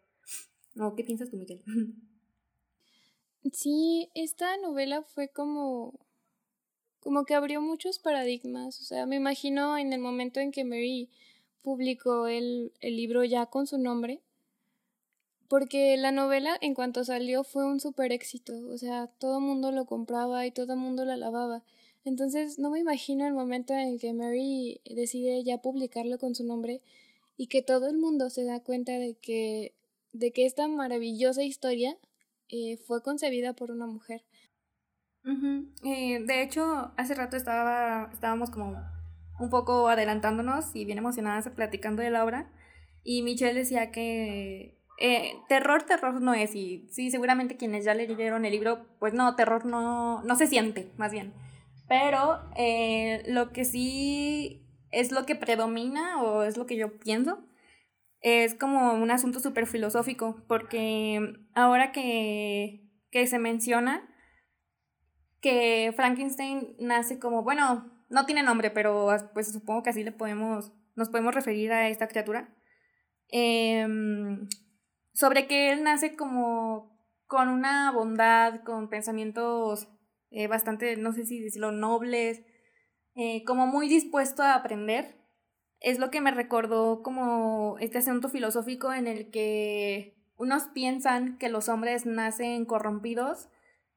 ¿Qué 0.96 1.04
piensas 1.04 1.30
tú, 1.30 1.36
Miguel? 1.36 1.62
Sí, 3.52 4.10
esta 4.16 4.56
novela 4.58 5.02
fue 5.02 5.30
como 5.30 5.98
como 7.00 7.24
que 7.26 7.36
abrió 7.36 7.62
muchos 7.62 7.98
paradigmas. 7.98 8.80
O 8.82 8.84
sea, 8.84 9.06
me 9.06 9.16
imagino 9.16 9.78
en 9.78 9.94
el 9.94 10.00
momento 10.00 10.40
en 10.42 10.52
que 10.52 10.66
Mary 10.66 11.10
publicó 11.62 12.28
el, 12.28 12.74
el 12.82 12.96
libro 12.98 13.24
ya 13.24 13.46
con 13.48 13.66
su 13.66 13.78
nombre, 13.78 14.22
porque 15.48 15.98
la 15.98 16.12
novela 16.12 16.58
en 16.62 16.76
cuanto 16.76 17.04
salió 17.04 17.44
fue 17.44 17.66
un 17.66 17.80
super 17.80 18.12
éxito. 18.12 18.54
O 18.70 18.78
sea, 18.78 19.08
todo 19.08 19.40
el 19.40 19.44
mundo 19.44 19.72
lo 19.72 19.86
compraba 19.86 20.46
y 20.46 20.52
todo 20.52 20.74
el 20.74 20.80
mundo 20.80 21.04
la 21.06 21.14
alababa. 21.14 21.64
Entonces, 22.06 22.60
no 22.60 22.70
me 22.70 22.80
imagino 22.80 23.28
el 23.28 23.34
momento 23.34 23.74
en 23.74 24.00
que 24.00 24.14
Mary 24.14 24.82
decide 24.86 25.44
ya 25.44 25.60
publicarlo 25.60 26.18
con 26.18 26.36
su 26.36 26.46
nombre 26.46 26.82
y 27.38 27.48
que 27.48 27.62
todo 27.62 27.88
el 27.88 27.98
mundo 27.98 28.30
se 28.30 28.44
da 28.44 28.62
cuenta 28.62 28.94
de 28.94 29.16
que, 29.16 29.76
de 30.14 30.32
que 30.32 30.46
esta 30.46 30.68
maravillosa 30.68 31.44
historia 31.44 31.98
eh, 32.50 32.78
fue 32.78 33.04
concebida 33.04 33.54
por 33.54 33.72
una 33.72 33.86
mujer. 33.86 34.24
Eh, 35.84 36.24
de 36.26 36.42
hecho, 36.42 36.92
hace 36.98 37.14
rato 37.14 37.38
estaba, 37.38 38.10
estábamos 38.12 38.50
como 38.50 38.82
un 39.40 39.50
poco 39.50 39.88
adelantándonos 39.88 40.76
y 40.76 40.86
bien 40.86 40.98
emocionadas 40.98 41.48
platicando 41.50 42.02
de 42.02 42.10
la 42.10 42.24
obra 42.24 42.52
y 43.04 43.22
Michelle 43.22 43.54
decía 43.54 43.92
que 43.92 44.78
eh, 45.00 45.34
terror, 45.48 45.84
terror 45.84 46.22
no 46.22 46.34
es 46.34 46.56
y 46.56 46.88
sí, 46.90 47.12
seguramente 47.12 47.58
quienes 47.58 47.86
ya 47.86 47.94
leyeron 47.94 48.46
el 48.46 48.52
libro, 48.52 48.86
pues 49.00 49.14
no, 49.14 49.36
terror 49.36 49.66
no, 49.66 50.24
no 50.24 50.36
se 50.36 50.48
siente, 50.48 50.90
más 50.98 51.12
bien. 51.12 51.34
Pero 51.90 52.40
lo 53.28 53.52
que 53.52 53.66
sí 53.66 54.66
es 54.92 55.12
lo 55.12 55.26
que 55.26 55.36
predomina 55.36 56.22
o 56.22 56.44
es 56.44 56.56
lo 56.56 56.66
que 56.66 56.78
yo 56.78 57.00
pienso 57.00 57.44
es 58.22 58.54
como 58.54 58.94
un 58.94 59.12
asunto 59.12 59.40
súper 59.40 59.66
filosófico, 59.66 60.44
porque 60.48 61.34
ahora 61.54 61.92
que, 61.92 62.90
que 63.12 63.28
se 63.28 63.40
menciona 63.40 64.08
que 65.42 65.94
Frankenstein 65.96 66.76
nace 66.80 67.18
como, 67.18 67.44
bueno, 67.44 67.90
no 68.10 68.26
tiene 68.26 68.44
nombre, 68.44 68.72
pero 68.72 69.08
pues 69.34 69.52
supongo 69.52 69.84
que 69.84 69.92
así 69.92 70.04
le 70.04 70.12
podemos, 70.12 70.74
nos 70.96 71.10
podemos 71.10 71.34
referir 71.34 71.72
a 71.72 71.88
esta 71.88 72.08
criatura, 72.08 72.54
em, 73.30 74.48
sobre 75.14 75.48
que 75.48 75.72
él 75.72 75.84
nace 75.84 76.16
como 76.16 77.00
con 77.26 77.48
una 77.48 77.92
bondad, 77.92 78.64
con 78.64 78.90
pensamientos 78.90 79.88
eh, 80.32 80.48
bastante, 80.48 80.96
no 80.98 81.12
sé 81.14 81.26
si 81.26 81.40
decirlo, 81.40 81.72
nobles, 81.72 82.42
eh, 83.16 83.44
como 83.46 83.68
muy 83.68 83.90
dispuesto 83.90 84.44
a 84.44 84.56
aprender 84.56 85.20
es 85.82 86.00
lo 86.00 86.12
que 86.12 86.22
me 86.22 86.32
recordó 86.32 87.02
como 87.04 87.78
este 87.80 88.00
asunto 88.00 88.30
filosófico 88.30 88.94
en 88.94 89.08
el 89.08 89.32
que 89.32 90.16
unos 90.38 90.64
piensan 90.74 91.38
que 91.38 91.50
los 91.50 91.70
hombres 91.70 92.06
nacen 92.06 92.66
corrompidos 92.66 93.50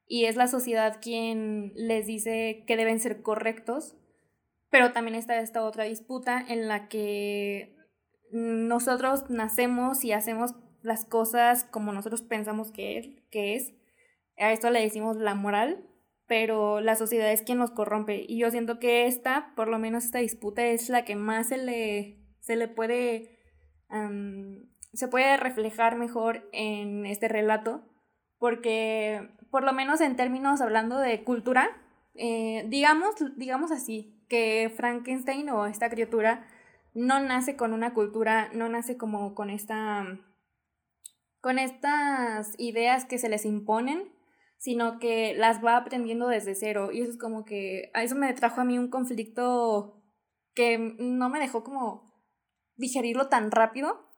y 0.07 0.25
es 0.25 0.35
la 0.35 0.47
sociedad 0.47 0.99
quien 1.01 1.73
les 1.75 2.05
dice 2.05 2.63
que 2.67 2.77
deben 2.77 2.99
ser 2.99 3.21
correctos, 3.21 3.95
pero 4.69 4.91
también 4.91 5.15
está 5.15 5.39
esta 5.39 5.63
otra 5.63 5.85
disputa 5.85 6.43
en 6.47 6.67
la 6.67 6.87
que 6.87 7.75
nosotros 8.31 9.29
nacemos 9.29 10.03
y 10.03 10.11
hacemos 10.11 10.55
las 10.81 11.05
cosas 11.05 11.63
como 11.63 11.93
nosotros 11.93 12.21
pensamos 12.21 12.71
que, 12.71 13.23
que 13.29 13.55
es. 13.55 13.73
A 14.37 14.51
esto 14.51 14.69
le 14.69 14.81
decimos 14.81 15.15
la 15.17 15.35
moral, 15.35 15.87
pero 16.27 16.81
la 16.81 16.95
sociedad 16.95 17.31
es 17.31 17.41
quien 17.41 17.57
nos 17.57 17.71
corrompe. 17.71 18.25
Y 18.27 18.39
yo 18.39 18.51
siento 18.51 18.79
que 18.79 19.07
esta, 19.07 19.53
por 19.55 19.67
lo 19.67 19.79
menos 19.79 20.05
esta 20.05 20.19
disputa, 20.19 20.65
es 20.65 20.89
la 20.89 21.05
que 21.05 21.15
más 21.15 21.47
se 21.47 21.57
le, 21.57 22.19
se 22.39 22.55
le 22.55 22.67
puede, 22.67 23.39
se 24.93 25.07
puede 25.07 25.37
reflejar 25.37 25.97
mejor 25.97 26.49
en 26.53 27.05
este 27.05 27.27
relato, 27.27 27.83
porque 28.37 29.29
por 29.51 29.63
lo 29.63 29.73
menos 29.73 30.01
en 30.01 30.15
términos 30.15 30.61
hablando 30.61 30.97
de 30.97 31.23
cultura, 31.23 31.69
eh, 32.15 32.65
digamos, 32.67 33.15
digamos 33.37 33.71
así, 33.71 34.23
que 34.29 34.71
Frankenstein 34.75 35.49
o 35.49 35.65
esta 35.65 35.89
criatura 35.89 36.47
no 36.93 37.19
nace 37.19 37.55
con 37.55 37.73
una 37.73 37.93
cultura, 37.93 38.49
no 38.53 38.69
nace 38.69 38.97
como 38.97 39.35
con 39.35 39.49
esta 39.49 40.05
con 41.41 41.59
estas 41.59 42.53
ideas 42.57 43.03
que 43.03 43.17
se 43.17 43.27
les 43.27 43.43
imponen, 43.43 44.12
sino 44.63 44.97
que 44.97 45.33
las 45.35 45.61
va 45.61 45.75
aprendiendo 45.75 46.29
desde 46.29 46.55
cero. 46.55 46.89
Y 46.93 47.01
eso 47.01 47.11
es 47.11 47.17
como 47.17 47.43
que, 47.43 47.91
eso 47.95 48.15
me 48.15 48.31
trajo 48.33 48.61
a 48.61 48.63
mí 48.63 48.79
un 48.79 48.89
conflicto 48.89 50.01
que 50.53 50.77
no 50.77 51.27
me 51.27 51.41
dejó 51.41 51.65
como 51.65 52.13
digerirlo 52.77 53.27
tan 53.27 53.51
rápido. 53.51 54.09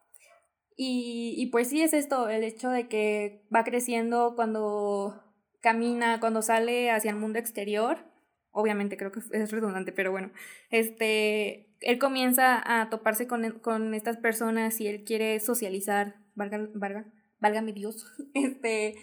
Y, 0.78 1.34
y 1.36 1.48
pues 1.48 1.70
sí 1.70 1.82
es 1.82 1.94
esto, 1.94 2.30
el 2.30 2.44
hecho 2.44 2.70
de 2.70 2.88
que 2.88 3.44
va 3.54 3.64
creciendo 3.64 4.34
cuando 4.36 5.20
camina, 5.62 6.20
cuando 6.20 6.44
sale 6.44 6.92
hacia 6.92 7.10
el 7.10 7.18
mundo 7.18 7.40
exterior. 7.40 8.06
Obviamente 8.52 8.98
creo 8.98 9.12
que 9.12 9.22
es 9.32 9.52
redundante, 9.52 9.94
pero 9.94 10.12
bueno, 10.12 10.32
este, 10.70 11.76
él 11.80 11.98
comienza 11.98 12.62
a 12.64 12.92
toparse 12.92 13.26
con, 13.26 13.50
con 13.62 13.96
estas 13.96 14.18
personas 14.18 14.80
y 14.80 14.90
él 14.90 15.06
quiere 15.06 15.40
socializar, 15.40 16.18
valga, 16.36 16.70
valga, 16.76 17.12
válgame 17.40 17.74
Dios, 17.74 18.06
este, 18.36 18.94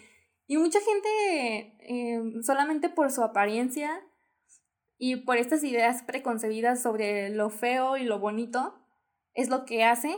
y 0.46 0.56
mucha 0.56 0.78
gente, 0.80 1.76
em, 1.80 2.42
solamente 2.42 2.88
por 2.88 3.10
su 3.10 3.22
apariencia 3.22 4.00
y 4.98 5.16
por 5.16 5.36
estas 5.36 5.64
ideas 5.64 6.02
preconcebidas 6.02 6.82
sobre 6.82 7.30
lo 7.30 7.50
feo 7.50 7.96
y 7.96 8.04
lo 8.04 8.18
bonito, 8.18 8.78
es 9.34 9.48
lo 9.48 9.64
que 9.64 9.84
hace 9.84 10.16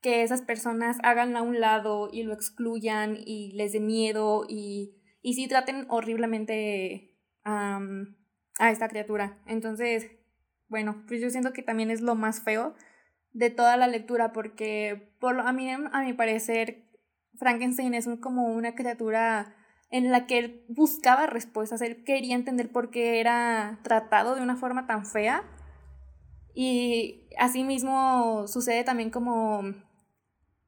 que 0.00 0.22
esas 0.22 0.42
personas 0.42 0.98
hagan 1.02 1.36
a 1.36 1.42
un 1.42 1.60
lado 1.60 2.10
y 2.12 2.24
lo 2.24 2.34
excluyan 2.34 3.16
y 3.24 3.52
les 3.52 3.72
dé 3.72 3.80
miedo 3.80 4.44
y, 4.48 5.00
y 5.20 5.34
sí 5.34 5.46
traten 5.48 5.86
horriblemente 5.88 7.16
a 7.44 8.70
esta 8.70 8.88
criatura. 8.88 9.42
Entonces, 9.46 10.10
bueno, 10.68 11.04
pues 11.06 11.20
yo 11.20 11.30
siento 11.30 11.52
que 11.52 11.62
también 11.62 11.90
es 11.90 12.00
lo 12.00 12.14
más 12.14 12.42
feo 12.42 12.74
de 13.32 13.50
toda 13.50 13.76
la 13.76 13.86
lectura 13.86 14.32
porque 14.32 15.14
por, 15.20 15.40
a, 15.40 15.52
mí, 15.52 15.70
a 15.70 16.02
mi 16.02 16.12
parecer 16.12 16.88
Frankenstein 17.38 17.94
es 17.94 18.08
como 18.20 18.46
una 18.46 18.74
criatura 18.74 19.54
en 19.92 20.10
la 20.10 20.26
que 20.26 20.38
él 20.38 20.64
buscaba 20.68 21.26
respuestas, 21.26 21.82
él 21.82 22.02
quería 22.02 22.34
entender 22.34 22.72
por 22.72 22.90
qué 22.90 23.20
era 23.20 23.78
tratado 23.82 24.34
de 24.34 24.40
una 24.40 24.56
forma 24.56 24.86
tan 24.86 25.06
fea 25.06 25.44
Y 26.54 27.28
asimismo 27.38 28.46
sucede 28.48 28.84
también 28.84 29.10
como, 29.10 29.62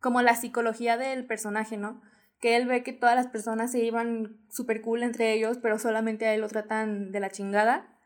como 0.00 0.20
la 0.20 0.36
psicología 0.36 0.98
del 0.98 1.26
personaje, 1.26 1.78
¿no? 1.78 2.02
Que 2.38 2.56
él 2.56 2.66
ve 2.66 2.82
que 2.82 2.92
todas 2.92 3.16
las 3.16 3.28
personas 3.28 3.72
se 3.72 3.82
iban 3.82 4.36
súper 4.50 4.82
cool 4.82 5.02
entre 5.02 5.32
ellos, 5.32 5.58
pero 5.62 5.78
solamente 5.78 6.26
a 6.26 6.34
él 6.34 6.42
lo 6.42 6.48
tratan 6.48 7.10
de 7.10 7.20
la 7.20 7.30
chingada. 7.30 7.98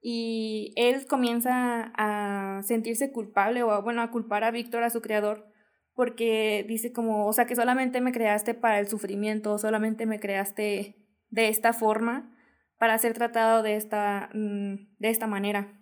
Y 0.00 0.72
él 0.76 1.06
comienza 1.08 1.92
a 1.96 2.62
sentirse 2.62 3.10
culpable 3.12 3.64
o, 3.64 3.82
bueno, 3.82 4.02
a 4.02 4.12
culpar 4.12 4.44
a 4.44 4.52
Víctor, 4.52 4.84
a 4.84 4.90
su 4.90 5.00
creador, 5.00 5.51
porque 5.94 6.64
dice 6.66 6.92
como, 6.92 7.26
o 7.26 7.32
sea, 7.32 7.46
que 7.46 7.56
solamente 7.56 8.00
me 8.00 8.12
creaste 8.12 8.54
para 8.54 8.80
el 8.80 8.88
sufrimiento, 8.88 9.58
solamente 9.58 10.06
me 10.06 10.20
creaste 10.20 10.96
de 11.30 11.48
esta 11.48 11.72
forma 11.72 12.34
para 12.78 12.98
ser 12.98 13.12
tratado 13.14 13.62
de 13.62 13.76
esta, 13.76 14.30
mm, 14.34 14.96
de 14.98 15.10
esta 15.10 15.26
manera. 15.26 15.78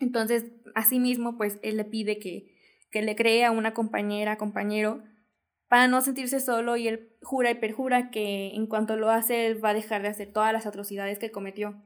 Entonces, 0.00 0.44
asimismo, 0.74 1.36
pues 1.36 1.58
él 1.62 1.76
le 1.76 1.84
pide 1.84 2.18
que, 2.18 2.54
que 2.90 3.02
le 3.02 3.16
cree 3.16 3.44
a 3.44 3.50
una 3.50 3.74
compañera, 3.74 4.36
compañero, 4.36 5.02
para 5.68 5.88
no 5.88 6.02
sentirse 6.02 6.40
solo 6.40 6.76
y 6.76 6.86
él 6.86 7.16
jura 7.22 7.50
y 7.50 7.54
perjura 7.54 8.10
que 8.10 8.54
en 8.54 8.66
cuanto 8.66 8.96
lo 8.96 9.10
hace, 9.10 9.46
él 9.46 9.64
va 9.64 9.70
a 9.70 9.74
dejar 9.74 10.02
de 10.02 10.08
hacer 10.08 10.32
todas 10.32 10.52
las 10.52 10.66
atrocidades 10.66 11.18
que 11.18 11.30
cometió. 11.30 11.82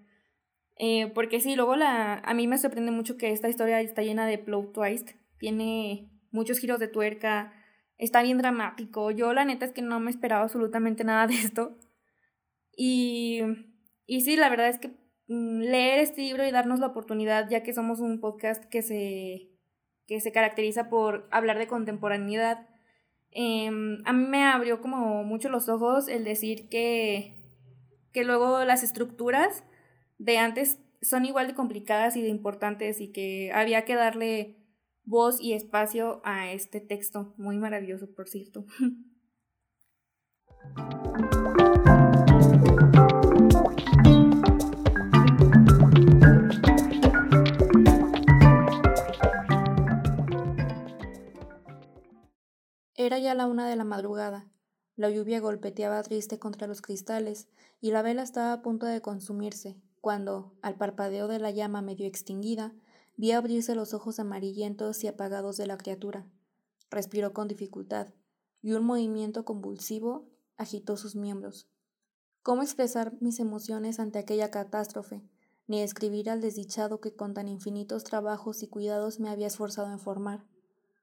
Eh, 0.78 1.06
porque 1.14 1.40
sí, 1.40 1.54
luego 1.54 1.76
la, 1.76 2.14
a 2.14 2.34
mí 2.34 2.48
me 2.48 2.58
sorprende 2.58 2.90
mucho 2.90 3.16
que 3.16 3.30
esta 3.30 3.48
historia 3.48 3.80
está 3.80 4.02
llena 4.02 4.26
de 4.26 4.38
plot 4.38 4.72
twist, 4.72 5.10
tiene 5.38 6.10
muchos 6.36 6.58
giros 6.58 6.78
de 6.78 6.88
tuerca, 6.88 7.52
está 7.98 8.22
bien 8.22 8.38
dramático. 8.38 9.10
Yo 9.10 9.32
la 9.32 9.44
neta 9.44 9.64
es 9.64 9.72
que 9.72 9.82
no 9.82 9.98
me 9.98 10.10
esperaba 10.10 10.42
absolutamente 10.42 11.02
nada 11.02 11.26
de 11.26 11.34
esto. 11.34 11.76
Y, 12.76 13.40
y 14.06 14.20
sí, 14.20 14.36
la 14.36 14.50
verdad 14.50 14.68
es 14.68 14.78
que 14.78 14.88
mm, 15.28 15.60
leer 15.60 15.98
este 16.00 16.20
libro 16.22 16.46
y 16.46 16.52
darnos 16.52 16.78
la 16.78 16.88
oportunidad, 16.88 17.48
ya 17.48 17.62
que 17.62 17.72
somos 17.72 18.00
un 18.00 18.20
podcast 18.20 18.64
que 18.66 18.82
se, 18.82 19.48
que 20.06 20.20
se 20.20 20.30
caracteriza 20.30 20.88
por 20.90 21.26
hablar 21.30 21.58
de 21.58 21.66
contemporaneidad, 21.66 22.68
em, 23.30 24.02
a 24.04 24.12
mí 24.12 24.26
me 24.26 24.44
abrió 24.44 24.80
como 24.80 25.24
mucho 25.24 25.48
los 25.48 25.68
ojos 25.68 26.08
el 26.08 26.24
decir 26.24 26.68
que, 26.68 27.34
que 28.12 28.24
luego 28.24 28.64
las 28.64 28.82
estructuras 28.82 29.64
de 30.18 30.38
antes 30.38 30.78
son 31.02 31.24
igual 31.24 31.46
de 31.46 31.54
complicadas 31.54 32.16
y 32.16 32.22
de 32.22 32.28
importantes 32.28 33.00
y 33.00 33.12
que 33.12 33.50
había 33.54 33.84
que 33.84 33.94
darle 33.94 34.65
voz 35.06 35.40
y 35.40 35.54
espacio 35.54 36.20
a 36.24 36.50
este 36.50 36.80
texto, 36.80 37.32
muy 37.38 37.56
maravilloso, 37.56 38.12
por 38.12 38.28
cierto. 38.28 38.66
Era 52.98 53.18
ya 53.20 53.34
la 53.34 53.46
una 53.46 53.68
de 53.68 53.76
la 53.76 53.84
madrugada. 53.84 54.50
La 54.96 55.10
lluvia 55.10 55.38
golpeteaba 55.38 56.02
triste 56.02 56.40
contra 56.40 56.66
los 56.66 56.82
cristales 56.82 57.48
y 57.80 57.92
la 57.92 58.02
vela 58.02 58.22
estaba 58.22 58.52
a 58.52 58.62
punto 58.62 58.86
de 58.86 59.00
consumirse, 59.00 59.76
cuando, 60.00 60.56
al 60.62 60.74
parpadeo 60.76 61.28
de 61.28 61.38
la 61.38 61.52
llama 61.52 61.82
medio 61.82 62.06
extinguida, 62.06 62.74
vi 63.16 63.32
abrirse 63.32 63.74
los 63.74 63.94
ojos 63.94 64.18
amarillentos 64.18 65.02
y 65.04 65.06
apagados 65.06 65.56
de 65.56 65.66
la 65.66 65.76
criatura. 65.76 66.26
Respiró 66.90 67.32
con 67.32 67.48
dificultad, 67.48 68.14
y 68.62 68.72
un 68.72 68.84
movimiento 68.84 69.44
convulsivo 69.44 70.28
agitó 70.56 70.96
sus 70.96 71.16
miembros. 71.16 71.68
¿Cómo 72.42 72.62
expresar 72.62 73.14
mis 73.20 73.40
emociones 73.40 73.98
ante 73.98 74.18
aquella 74.18 74.50
catástrofe, 74.50 75.22
ni 75.66 75.80
escribir 75.80 76.30
al 76.30 76.40
desdichado 76.40 77.00
que 77.00 77.14
con 77.14 77.34
tan 77.34 77.48
infinitos 77.48 78.04
trabajos 78.04 78.62
y 78.62 78.68
cuidados 78.68 79.18
me 79.20 79.30
había 79.30 79.48
esforzado 79.48 79.90
en 79.90 79.98
formar? 79.98 80.46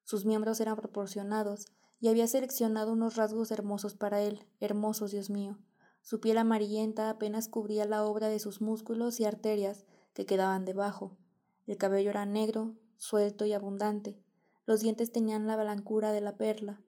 Sus 0.03 0.25
miembros 0.25 0.59
eran 0.59 0.75
proporcionados, 0.75 1.65
y 1.99 2.09
había 2.09 2.27
seleccionado 2.27 2.91
unos 2.91 3.15
rasgos 3.15 3.51
hermosos 3.51 3.95
para 3.95 4.21
él, 4.21 4.45
hermosos, 4.59 5.11
Dios 5.11 5.29
mío, 5.29 5.57
su 6.03 6.19
piel 6.19 6.37
amarillenta 6.37 7.09
apenas 7.09 7.47
cubría 7.47 7.85
la 7.85 8.03
obra 8.03 8.27
de 8.27 8.37
sus 8.37 8.59
músculos 8.59 9.21
y 9.21 9.25
arterias 9.25 9.85
que 10.13 10.25
quedaban 10.25 10.65
debajo. 10.65 11.17
El 11.65 11.77
cabello 11.77 12.09
era 12.09 12.25
negro, 12.25 12.75
suelto 12.97 13.45
y 13.45 13.53
abundante. 13.53 14.17
Los 14.65 14.81
dientes 14.81 15.11
tenían 15.11 15.47
la 15.47 15.55
blancura 15.55 16.11
de 16.11 16.21
la 16.21 16.37
perla. 16.37 16.81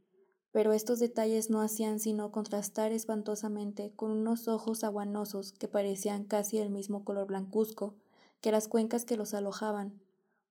Pero 0.52 0.72
estos 0.72 1.00
detalles 1.00 1.50
no 1.50 1.62
hacían 1.62 2.00
sino 2.00 2.32
contrastar 2.32 2.92
espantosamente 2.94 3.94
con 3.96 4.12
unos 4.12 4.48
ojos 4.48 4.84
aguanosos 4.84 5.52
que 5.52 5.68
parecían 5.68 6.24
casi 6.24 6.60
el 6.60 6.70
mismo 6.70 7.04
color 7.04 7.28
blancuzco 7.28 7.96
que 8.40 8.52
las 8.52 8.68
cuencas 8.68 9.06
que 9.06 9.18
los 9.18 9.34
alojaban, 9.34 10.00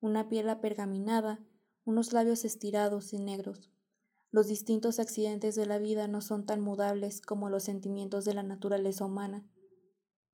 una 0.00 0.28
piel 0.28 0.48
apergaminada, 0.48 1.40
unos 1.84 2.12
labios 2.12 2.44
estirados 2.44 3.12
y 3.12 3.18
negros. 3.18 3.70
Los 4.30 4.48
distintos 4.48 4.98
accidentes 4.98 5.54
de 5.54 5.64
la 5.64 5.78
vida 5.78 6.08
no 6.08 6.20
son 6.20 6.44
tan 6.44 6.60
mudables 6.60 7.20
como 7.20 7.48
los 7.48 7.62
sentimientos 7.62 8.24
de 8.24 8.34
la 8.34 8.42
naturaleza 8.42 9.04
humana. 9.04 9.46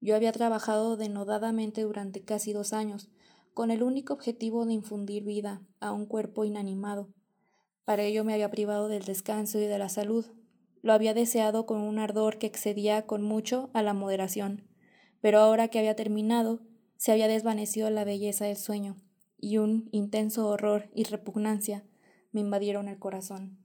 Yo 0.00 0.16
había 0.16 0.32
trabajado 0.32 0.96
denodadamente 0.96 1.82
durante 1.82 2.24
casi 2.24 2.54
dos 2.54 2.72
años, 2.72 3.10
con 3.54 3.70
el 3.70 3.82
único 3.82 4.14
objetivo 4.14 4.66
de 4.66 4.74
infundir 4.74 5.24
vida 5.24 5.62
a 5.80 5.92
un 5.92 6.06
cuerpo 6.06 6.44
inanimado. 6.44 7.08
Para 7.84 8.04
ello 8.04 8.24
me 8.24 8.34
había 8.34 8.50
privado 8.50 8.88
del 8.88 9.04
descanso 9.04 9.58
y 9.58 9.64
de 9.64 9.78
la 9.78 9.88
salud. 9.88 10.26
Lo 10.82 10.92
había 10.92 11.14
deseado 11.14 11.66
con 11.66 11.80
un 11.80 11.98
ardor 11.98 12.38
que 12.38 12.46
excedía 12.46 13.06
con 13.06 13.22
mucho 13.22 13.70
a 13.72 13.82
la 13.82 13.94
moderación. 13.94 14.68
Pero 15.20 15.40
ahora 15.40 15.68
que 15.68 15.78
había 15.78 15.96
terminado, 15.96 16.60
se 16.96 17.12
había 17.12 17.28
desvanecido 17.28 17.90
la 17.90 18.04
belleza 18.04 18.44
del 18.44 18.56
sueño, 18.56 18.96
y 19.38 19.58
un 19.58 19.88
intenso 19.90 20.46
horror 20.48 20.90
y 20.94 21.04
repugnancia 21.04 21.84
me 22.32 22.40
invadieron 22.40 22.88
el 22.88 22.98
corazón. 22.98 23.58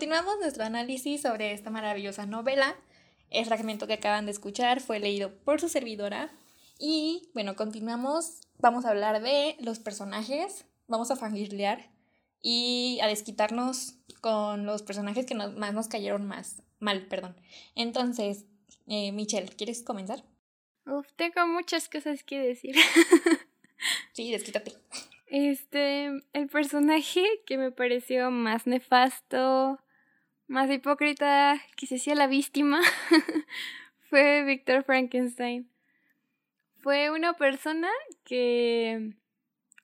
Continuamos 0.00 0.38
nuestro 0.40 0.64
análisis 0.64 1.20
sobre 1.20 1.52
esta 1.52 1.68
maravillosa 1.68 2.24
novela. 2.24 2.74
El 3.28 3.44
fragmento 3.44 3.86
que 3.86 3.92
acaban 3.92 4.24
de 4.24 4.30
escuchar 4.30 4.80
fue 4.80 4.98
leído 4.98 5.30
por 5.44 5.60
su 5.60 5.68
servidora. 5.68 6.32
Y 6.78 7.28
bueno, 7.34 7.54
continuamos. 7.54 8.40
Vamos 8.56 8.86
a 8.86 8.92
hablar 8.92 9.20
de 9.20 9.56
los 9.60 9.78
personajes. 9.78 10.64
Vamos 10.88 11.10
a 11.10 11.16
fangirlear 11.16 11.90
y 12.40 12.98
a 13.02 13.08
desquitarnos 13.08 13.96
con 14.22 14.64
los 14.64 14.82
personajes 14.82 15.26
que 15.26 15.34
más 15.34 15.74
nos 15.74 15.88
cayeron 15.88 16.26
más 16.26 16.62
mal, 16.78 17.06
perdón. 17.06 17.36
Entonces, 17.74 18.46
eh, 18.86 19.12
Michelle, 19.12 19.50
¿quieres 19.54 19.82
comenzar? 19.82 20.24
Uf, 20.86 21.12
tengo 21.16 21.46
muchas 21.46 21.90
cosas 21.90 22.24
que 22.24 22.40
decir. 22.40 22.74
sí, 24.14 24.32
desquítate. 24.32 24.72
Este, 25.26 26.06
el 26.32 26.48
personaje 26.48 27.22
que 27.44 27.58
me 27.58 27.70
pareció 27.70 28.30
más 28.30 28.66
nefasto, 28.66 29.78
más 30.50 30.70
hipócrita, 30.70 31.58
que 31.76 31.86
se 31.86 31.96
hacía 31.96 32.14
la 32.14 32.26
víctima, 32.26 32.80
fue 34.10 34.42
Víctor 34.44 34.82
Frankenstein. 34.84 35.70
Fue 36.82 37.10
una 37.10 37.34
persona 37.34 37.88
que 38.24 39.14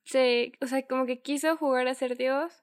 se, 0.04 0.52
o 0.60 0.66
sea, 0.66 0.82
como 0.82 1.06
que 1.06 1.20
quiso 1.20 1.56
jugar 1.56 1.88
a 1.88 1.94
ser 1.94 2.16
Dios, 2.16 2.62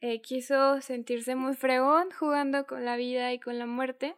eh, 0.00 0.22
quiso 0.22 0.80
sentirse 0.80 1.34
muy 1.34 1.54
fregón 1.54 2.10
jugando 2.12 2.66
con 2.66 2.84
la 2.84 2.96
vida 2.96 3.32
y 3.32 3.38
con 3.38 3.58
la 3.58 3.66
muerte 3.66 4.14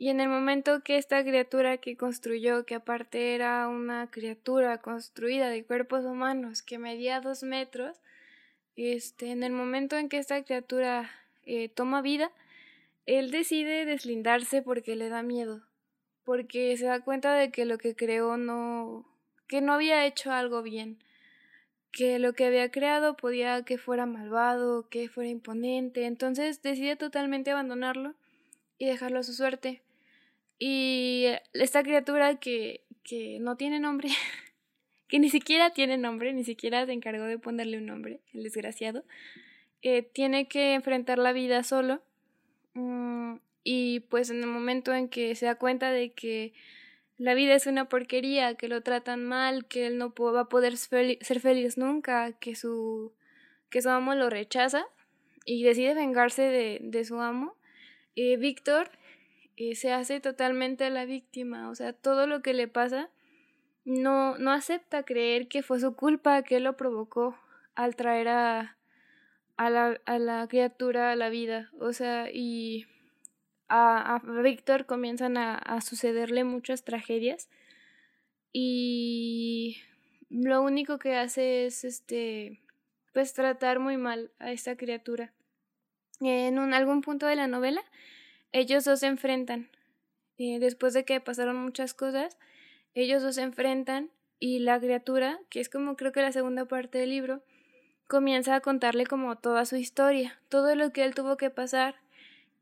y 0.00 0.10
en 0.10 0.20
el 0.20 0.28
momento 0.28 0.84
que 0.84 0.96
esta 0.96 1.24
criatura 1.24 1.78
que 1.78 1.96
construyó, 1.96 2.64
que 2.64 2.76
aparte 2.76 3.34
era 3.34 3.66
una 3.66 4.08
criatura 4.08 4.78
construida 4.78 5.50
de 5.50 5.64
cuerpos 5.64 6.04
humanos 6.04 6.62
que 6.62 6.78
medía 6.78 7.20
dos 7.20 7.42
metros, 7.42 7.96
este, 8.76 9.32
en 9.32 9.42
el 9.42 9.50
momento 9.50 9.96
en 9.96 10.08
que 10.08 10.18
esta 10.18 10.40
criatura 10.44 11.10
eh, 11.46 11.68
toma 11.68 12.00
vida, 12.00 12.30
él 13.08 13.30
decide 13.30 13.86
deslindarse 13.86 14.60
porque 14.60 14.94
le 14.94 15.08
da 15.08 15.22
miedo, 15.22 15.62
porque 16.24 16.76
se 16.76 16.84
da 16.84 17.00
cuenta 17.00 17.32
de 17.32 17.50
que 17.50 17.64
lo 17.64 17.78
que 17.78 17.96
creó 17.96 18.36
no, 18.36 19.08
que 19.46 19.62
no 19.62 19.72
había 19.72 20.04
hecho 20.04 20.30
algo 20.30 20.62
bien, 20.62 21.02
que 21.90 22.18
lo 22.18 22.34
que 22.34 22.44
había 22.44 22.70
creado 22.70 23.16
podía 23.16 23.64
que 23.64 23.78
fuera 23.78 24.04
malvado, 24.04 24.90
que 24.90 25.08
fuera 25.08 25.30
imponente, 25.30 26.04
entonces 26.04 26.60
decide 26.60 26.96
totalmente 26.96 27.50
abandonarlo 27.50 28.14
y 28.76 28.84
dejarlo 28.84 29.20
a 29.20 29.22
su 29.22 29.32
suerte. 29.32 29.80
Y 30.58 31.28
esta 31.54 31.82
criatura 31.82 32.38
que, 32.38 32.84
que 33.04 33.38
no 33.40 33.56
tiene 33.56 33.80
nombre, 33.80 34.10
que 35.08 35.18
ni 35.18 35.30
siquiera 35.30 35.70
tiene 35.70 35.96
nombre, 35.96 36.34
ni 36.34 36.44
siquiera 36.44 36.84
se 36.84 36.92
encargó 36.92 37.24
de 37.24 37.38
ponerle 37.38 37.78
un 37.78 37.86
nombre, 37.86 38.20
el 38.34 38.42
desgraciado, 38.42 39.02
eh, 39.80 40.02
tiene 40.02 40.46
que 40.46 40.74
enfrentar 40.74 41.16
la 41.16 41.32
vida 41.32 41.62
solo. 41.62 42.02
Mm, 42.78 43.40
y 43.64 44.00
pues 44.00 44.30
en 44.30 44.40
el 44.40 44.46
momento 44.46 44.94
en 44.94 45.08
que 45.08 45.34
se 45.34 45.46
da 45.46 45.56
cuenta 45.56 45.90
de 45.90 46.12
que 46.12 46.52
la 47.16 47.34
vida 47.34 47.54
es 47.54 47.66
una 47.66 47.88
porquería, 47.88 48.54
que 48.54 48.68
lo 48.68 48.82
tratan 48.82 49.24
mal, 49.24 49.66
que 49.66 49.88
él 49.88 49.98
no 49.98 50.14
va 50.16 50.42
a 50.42 50.48
poder 50.48 50.76
ser 50.76 51.40
feliz 51.40 51.76
nunca, 51.76 52.32
que 52.38 52.54
su, 52.54 53.12
que 53.68 53.82
su 53.82 53.90
amo 53.90 54.14
lo 54.14 54.30
rechaza 54.30 54.86
y 55.44 55.64
decide 55.64 55.94
vengarse 55.94 56.42
de, 56.42 56.78
de 56.82 57.04
su 57.04 57.20
amo, 57.20 57.56
eh, 58.14 58.36
Víctor 58.36 58.90
eh, 59.56 59.74
se 59.74 59.92
hace 59.92 60.20
totalmente 60.20 60.88
la 60.90 61.04
víctima, 61.04 61.70
o 61.70 61.74
sea, 61.74 61.92
todo 61.92 62.28
lo 62.28 62.42
que 62.42 62.54
le 62.54 62.68
pasa 62.68 63.10
no, 63.84 64.38
no 64.38 64.52
acepta 64.52 65.02
creer 65.02 65.48
que 65.48 65.62
fue 65.62 65.80
su 65.80 65.96
culpa, 65.96 66.42
que 66.42 66.60
lo 66.60 66.76
provocó 66.76 67.36
al 67.74 67.96
traer 67.96 68.28
a, 68.28 68.77
a, 69.58 69.68
la, 69.68 70.00
a 70.06 70.18
la 70.18 70.46
criatura 70.48 71.12
a 71.12 71.16
la 71.16 71.28
vida, 71.28 71.70
o 71.78 71.92
sea, 71.92 72.30
y 72.32 72.86
a, 73.68 74.16
a 74.16 74.42
Víctor 74.42 74.86
comienzan 74.86 75.36
a, 75.36 75.56
a 75.56 75.80
sucederle 75.82 76.44
muchas 76.44 76.84
tragedias 76.84 77.50
y 78.52 79.76
lo 80.30 80.62
único 80.62 80.98
que 80.98 81.16
hace 81.16 81.66
es 81.66 81.84
este 81.84 82.62
pues 83.12 83.34
tratar 83.34 83.80
muy 83.80 83.96
mal 83.96 84.30
a 84.38 84.52
esta 84.52 84.76
criatura. 84.76 85.32
En 86.20 86.58
un, 86.58 86.72
algún 86.72 87.00
punto 87.00 87.26
de 87.26 87.36
la 87.36 87.48
novela, 87.48 87.82
ellos 88.52 88.84
dos 88.84 89.00
se 89.00 89.06
enfrentan. 89.06 89.70
Eh, 90.36 90.58
después 90.60 90.94
de 90.94 91.04
que 91.04 91.20
pasaron 91.20 91.56
muchas 91.56 91.94
cosas, 91.94 92.38
ellos 92.94 93.22
dos 93.22 93.34
se 93.34 93.42
enfrentan 93.42 94.10
y 94.38 94.60
la 94.60 94.78
criatura, 94.78 95.40
que 95.50 95.58
es 95.60 95.68
como 95.68 95.96
creo 95.96 96.12
que 96.12 96.22
la 96.22 96.30
segunda 96.30 96.66
parte 96.66 96.98
del 96.98 97.10
libro, 97.10 97.42
comienza 98.08 98.56
a 98.56 98.60
contarle 98.60 99.06
como 99.06 99.36
toda 99.36 99.64
su 99.66 99.76
historia, 99.76 100.40
todo 100.48 100.74
lo 100.74 100.92
que 100.92 101.04
él 101.04 101.14
tuvo 101.14 101.36
que 101.36 101.50
pasar 101.50 101.94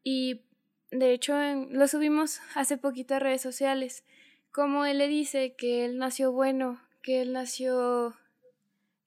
y 0.05 0.43
de 0.91 1.13
hecho 1.13 1.35
lo 1.71 1.89
subimos 1.89 2.41
hace 2.55 2.77
poquito 2.77 3.15
a 3.15 3.21
redes 3.21 3.43
sociales, 3.43 4.05
como 4.53 4.85
él 4.85 4.99
le 4.99 5.09
dice 5.09 5.55
que 5.55 5.85
él 5.85 5.99
nació 5.99 6.33
bueno, 6.33 6.81
que 7.03 7.23
él 7.23 7.33
nació 7.33 8.15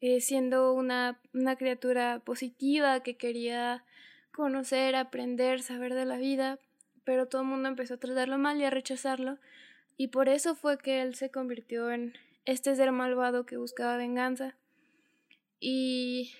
eh, 0.02 0.21
siendo 0.21 0.73
una, 0.73 1.19
una 1.34 1.58
criatura 1.58 2.21
positiva, 2.23 3.02
que 3.02 3.17
quería 3.17 3.84
conocer, 4.32 4.95
aprender, 4.95 5.62
saber 5.62 5.93
de 5.93 6.06
la 6.06 6.17
vida, 6.17 6.60
pero 7.04 7.28
todo 7.28 7.41
el 7.41 7.47
mundo 7.47 7.67
empezó 7.67 7.95
a 7.95 7.97
tratarlo 7.97 8.38
mal 8.38 8.60
y 8.62 8.63
a 8.63 8.69
rechazarlo, 8.69 9.38
y 9.97 10.08
por 10.08 10.30
eso 10.30 10.56
fue 10.56 10.78
que 10.78 11.02
él 11.02 11.15
se 11.15 11.32
convirtió 11.32 11.91
en 11.91 12.13
este 12.45 12.75
ser 12.75 12.93
malvado 12.93 13.45
que 13.45 13.58
buscaba 13.58 13.97
venganza. 13.97 14.56
Y, 15.59 16.31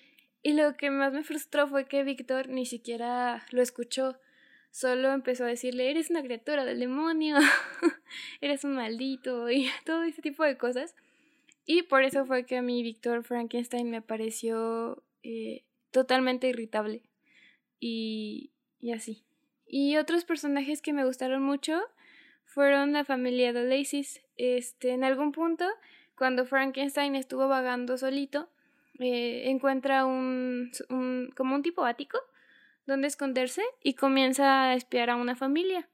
y 0.42 0.54
lo 0.54 0.76
que 0.78 0.90
más 0.90 1.14
me 1.14 1.24
frustró 1.24 1.68
fue 1.68 1.86
que 1.86 2.04
Víctor 2.04 2.50
ni 2.50 2.66
siquiera 2.66 3.46
lo 3.52 3.62
escuchó, 3.62 4.18
solo 4.72 5.12
empezó 5.12 5.44
a 5.44 5.48
decirle, 5.48 5.90
eres 5.90 6.10
una 6.10 6.24
criatura 6.24 6.66
del 6.66 6.80
demonio, 6.80 7.38
eres 8.42 8.64
un 8.64 8.76
maldito 8.76 9.50
y 9.50 9.68
todo 9.86 10.04
ese 10.04 10.22
tipo 10.22 10.44
de 10.44 10.58
cosas. 10.58 10.96
Y 11.66 11.84
por 11.84 12.04
eso 12.04 12.26
fue 12.26 12.46
que 12.46 12.58
a 12.58 12.62
mí 12.62 12.82
Víctor 12.82 13.24
Frankenstein 13.24 13.92
me 13.92 14.02
pareció 14.02 15.04
eh, 15.22 15.66
totalmente 15.92 16.48
irritable. 16.48 17.04
Y, 17.80 18.52
y 18.80 18.92
así. 18.92 19.24
Y 19.68 19.98
otros 19.98 20.26
personajes 20.26 20.82
que 20.82 20.94
me 20.94 21.06
gustaron 21.06 21.44
mucho 21.44 21.80
fueron 22.44 22.94
la 22.94 23.06
familia 23.06 23.54
de 23.54 23.64
Lacey's. 23.64 24.22
Este, 24.36 24.92
en 24.92 25.04
algún 25.04 25.32
punto, 25.32 25.66
cuando 26.16 26.46
Frankenstein 26.46 27.16
estuvo 27.16 27.48
vagando 27.48 27.98
solito, 27.98 28.50
eh, 29.00 29.50
encuentra 29.50 30.06
un, 30.06 30.72
un, 30.90 31.34
como 31.36 31.56
un 31.56 31.64
tipo 31.64 31.86
ático 31.86 32.20
donde 32.86 33.08
esconderse 33.08 33.64
y 33.84 33.94
comienza 33.94 34.64
a 34.64 34.76
espiar 34.76 35.10
a 35.10 35.16
una 35.16 35.36
familia. 35.36 35.90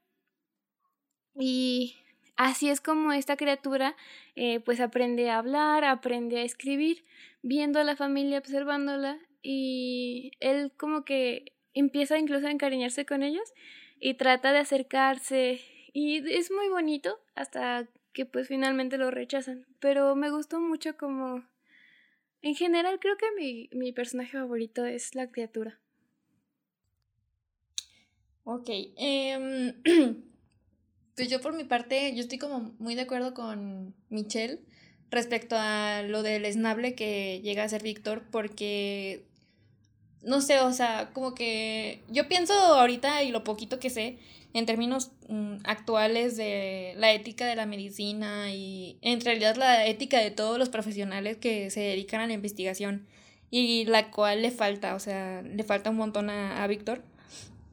Y 1.34 1.96
así 2.36 2.68
es 2.70 2.80
como 2.80 3.12
esta 3.12 3.36
criatura 3.36 3.96
eh, 4.34 4.60
pues 4.60 4.80
aprende 4.80 5.30
a 5.30 5.38
hablar, 5.38 5.84
aprende 5.84 6.38
a 6.38 6.42
escribir, 6.42 7.04
viendo 7.42 7.78
a 7.78 7.84
la 7.84 7.96
familia, 7.96 8.38
observándola 8.38 9.18
y 9.42 10.32
él 10.40 10.72
como 10.76 11.04
que 11.04 11.52
empieza 11.74 12.18
incluso 12.18 12.46
a 12.46 12.50
encariñarse 12.50 13.06
con 13.06 13.22
ellos 13.22 13.52
y 14.00 14.14
trata 14.14 14.52
de 14.52 14.58
acercarse 14.58 15.60
y 15.92 16.28
es 16.30 16.50
muy 16.50 16.68
bonito 16.68 17.20
hasta 17.34 17.86
que 18.12 18.26
pues 18.26 18.48
finalmente 18.48 18.98
lo 18.98 19.10
rechazan. 19.10 19.66
Pero 19.80 20.16
me 20.16 20.30
gustó 20.30 20.60
mucho 20.60 20.96
como... 20.96 21.44
En 22.46 22.54
general 22.54 23.00
creo 23.00 23.16
que 23.16 23.26
mi, 23.36 23.68
mi 23.72 23.90
personaje 23.90 24.38
favorito 24.38 24.84
es 24.86 25.16
la 25.16 25.28
criatura. 25.32 25.80
Ok. 28.44 28.68
Eh, 28.68 29.74
pues 31.16 31.28
yo 31.28 31.40
por 31.40 31.54
mi 31.54 31.64
parte, 31.64 32.14
yo 32.14 32.20
estoy 32.20 32.38
como 32.38 32.76
muy 32.78 32.94
de 32.94 33.00
acuerdo 33.00 33.34
con 33.34 33.96
Michelle 34.10 34.60
respecto 35.10 35.56
a 35.58 36.02
lo 36.02 36.22
del 36.22 36.44
esnable 36.44 36.94
que 36.94 37.40
llega 37.42 37.64
a 37.64 37.68
ser 37.68 37.82
Víctor, 37.82 38.22
porque 38.30 39.26
no 40.26 40.40
sé, 40.40 40.60
o 40.60 40.72
sea, 40.72 41.10
como 41.12 41.34
que 41.34 42.02
yo 42.10 42.28
pienso 42.28 42.52
ahorita 42.52 43.22
y 43.22 43.30
lo 43.30 43.44
poquito 43.44 43.78
que 43.78 43.90
sé 43.90 44.18
en 44.54 44.66
términos 44.66 45.12
mm, 45.28 45.58
actuales 45.64 46.36
de 46.36 46.94
la 46.96 47.12
ética 47.12 47.46
de 47.46 47.54
la 47.54 47.64
medicina 47.64 48.52
y 48.52 48.98
en 49.02 49.20
realidad 49.20 49.56
la 49.56 49.86
ética 49.86 50.18
de 50.18 50.32
todos 50.32 50.58
los 50.58 50.68
profesionales 50.68 51.36
que 51.36 51.70
se 51.70 51.80
dedican 51.80 52.20
a 52.20 52.26
la 52.26 52.32
investigación 52.32 53.06
y 53.50 53.84
la 53.84 54.10
cual 54.10 54.42
le 54.42 54.50
falta, 54.50 54.96
o 54.96 54.98
sea, 54.98 55.42
le 55.42 55.62
falta 55.62 55.90
un 55.90 55.96
montón 55.96 56.28
a, 56.28 56.62
a 56.62 56.66
Víctor. 56.66 57.02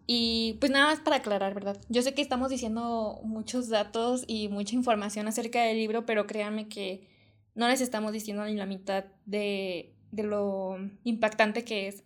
Y 0.05 0.57
pues 0.59 0.71
nada 0.71 0.87
más 0.87 0.99
para 0.99 1.17
aclarar, 1.17 1.55
¿verdad? 1.55 1.79
Yo 1.89 2.01
sé 2.03 2.13
que 2.13 2.21
estamos 2.21 2.49
diciendo 2.49 3.19
muchos 3.23 3.69
datos 3.69 4.25
y 4.27 4.49
mucha 4.49 4.75
información 4.75 5.27
acerca 5.27 5.63
del 5.63 5.77
libro, 5.77 6.05
pero 6.05 6.27
créanme 6.27 6.67
que 6.67 7.07
no 7.55 7.67
les 7.67 7.81
estamos 7.81 8.11
diciendo 8.11 8.45
ni 8.45 8.55
la 8.55 8.65
mitad 8.65 9.05
de, 9.25 9.93
de 10.11 10.23
lo 10.23 10.77
impactante 11.03 11.63
que 11.63 11.87
es, 11.87 12.03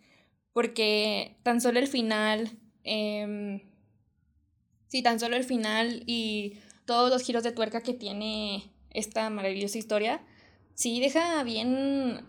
porque 0.57 1.37
tan 1.43 1.61
solo 1.61 1.77
el 1.77 1.85
final, 1.85 2.49
eh, 2.83 3.61
sí, 4.87 5.03
tan 5.03 5.19
solo 5.19 5.35
el 5.35 5.43
final 5.43 6.01
y 6.07 6.57
todos 6.85 7.11
los 7.11 7.21
giros 7.21 7.43
de 7.43 7.51
tuerca 7.51 7.81
que 7.81 7.93
tiene 7.93 8.63
esta 8.89 9.29
maravillosa 9.29 9.77
historia, 9.77 10.19
sí 10.73 10.99
deja 10.99 11.43
bien, 11.43 12.25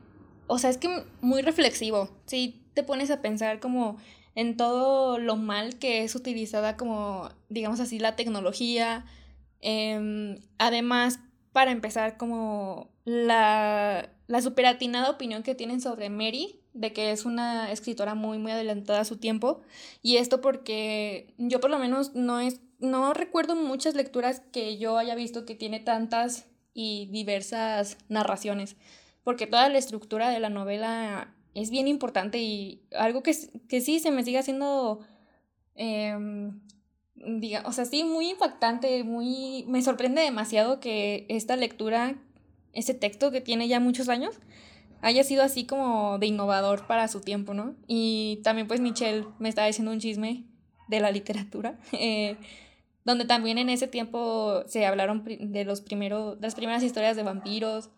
o 0.47 0.59
sea, 0.59 0.69
es 0.69 0.77
que 0.77 1.05
muy 1.23 1.41
reflexivo, 1.41 2.11
sí 2.27 2.67
te 2.75 2.83
pones 2.83 3.11
a 3.11 3.23
pensar 3.23 3.61
como 3.61 3.97
en 4.35 4.59
todo 4.59 5.19
lo 5.19 5.37
mal 5.37 5.79
que 5.79 6.05
es 6.05 6.14
utilizada 6.14 6.77
como, 6.77 7.31
digamos 7.49 7.81
así, 7.81 7.99
la 7.99 8.14
tecnología. 8.14 9.07
Em, 9.62 10.37
además, 10.59 11.19
para 11.53 11.71
empezar, 11.71 12.19
como 12.19 12.91
la, 13.07 14.11
la 14.27 14.43
superatinada 14.43 15.09
opinión 15.09 15.43
que 15.43 15.55
tienen 15.55 15.81
sobre 15.81 16.11
Mary, 16.11 16.61
de 16.79 16.93
que 16.93 17.11
es 17.11 17.25
una 17.25 17.73
escritora 17.73 18.14
muy, 18.14 18.38
muy 18.38 18.53
adelantada 18.53 19.01
a 19.01 19.05
su 19.05 19.17
tiempo. 19.17 19.61
Y 20.03 20.17
esto 20.17 20.41
porque 20.41 21.35
yo 21.38 21.61
por 21.61 21.71
lo 21.71 21.79
menos 21.79 22.14
no, 22.14 22.41
es, 22.41 22.61
no 22.79 23.12
recuerdo 23.14 23.57
muchas 23.57 23.95
lecturas 23.95 24.43
que 24.53 24.79
yo 24.79 24.97
haya 24.97 25.14
visto 25.14 25.45
que 25.45 25.55
tiene 25.55 25.81
tantas 25.81 26.47
y 26.75 27.07
diversas 27.11 27.99
narraciones, 28.09 28.77
porque 29.25 29.49
toda 29.49 29.69
la 29.69 29.79
estructura 29.79 30.31
de 30.31 30.38
la 30.38 30.49
novela 30.49 31.35
es 31.55 31.71
bien 31.71 31.88
importante 31.88 32.38
y 32.38 32.83
algo 32.97 33.25
que, 33.25 33.35
que 33.69 33.81
sí 33.81 33.99
se 33.99 34.12
me 34.12 34.23
sigue 34.23 34.38
haciendo, 34.38 35.01
em, 35.75 36.61
diga, 37.17 37.64
o 37.67 37.73
sea, 37.73 37.85
sí, 37.85 38.05
muy 38.05 38.31
impactante, 38.31 39.03
muy, 39.03 39.64
me 39.67 39.83
sorprende 39.83 40.23
demasiado 40.23 40.79
que 40.79 41.27
esta 41.29 41.57
lectura, 41.57 42.14
este 42.73 42.95
texto 42.95 43.33
que 43.33 43.41
tiene 43.41 43.67
ya 43.67 43.81
muchos 43.81 44.09
años, 44.09 44.38
haya 45.01 45.25
sido 45.25 45.43
así 45.43 45.65
como 45.65 46.19
de 46.19 46.27
innovador 46.27 46.87
para 46.87 47.09
su 47.09 47.21
tiempo, 47.21 47.55
¿no? 47.55 47.75
Y 47.87 48.41
también 48.45 48.67
pues 48.67 48.81
Michelle 48.81 49.27
me 49.39 49.49
está 49.49 49.65
diciendo 49.67 49.93
un 49.93 50.01
chisme 50.01 50.45
de 50.89 51.01
la 51.01 51.11
literatura, 51.11 51.79
eh, 51.93 52.37
donde 53.05 53.25
también 53.25 53.59
en 53.59 53.71
ese 53.71 53.89
tiempo 53.89 54.63
se 54.67 54.87
hablaron 54.87 55.25
de, 55.25 55.65
los 55.65 55.81
primeros, 55.81 56.41
de 56.41 56.47
las 56.47 56.55
primeras 56.55 56.83
historias 56.83 57.17
de 57.17 57.23
vampiros 57.23 57.91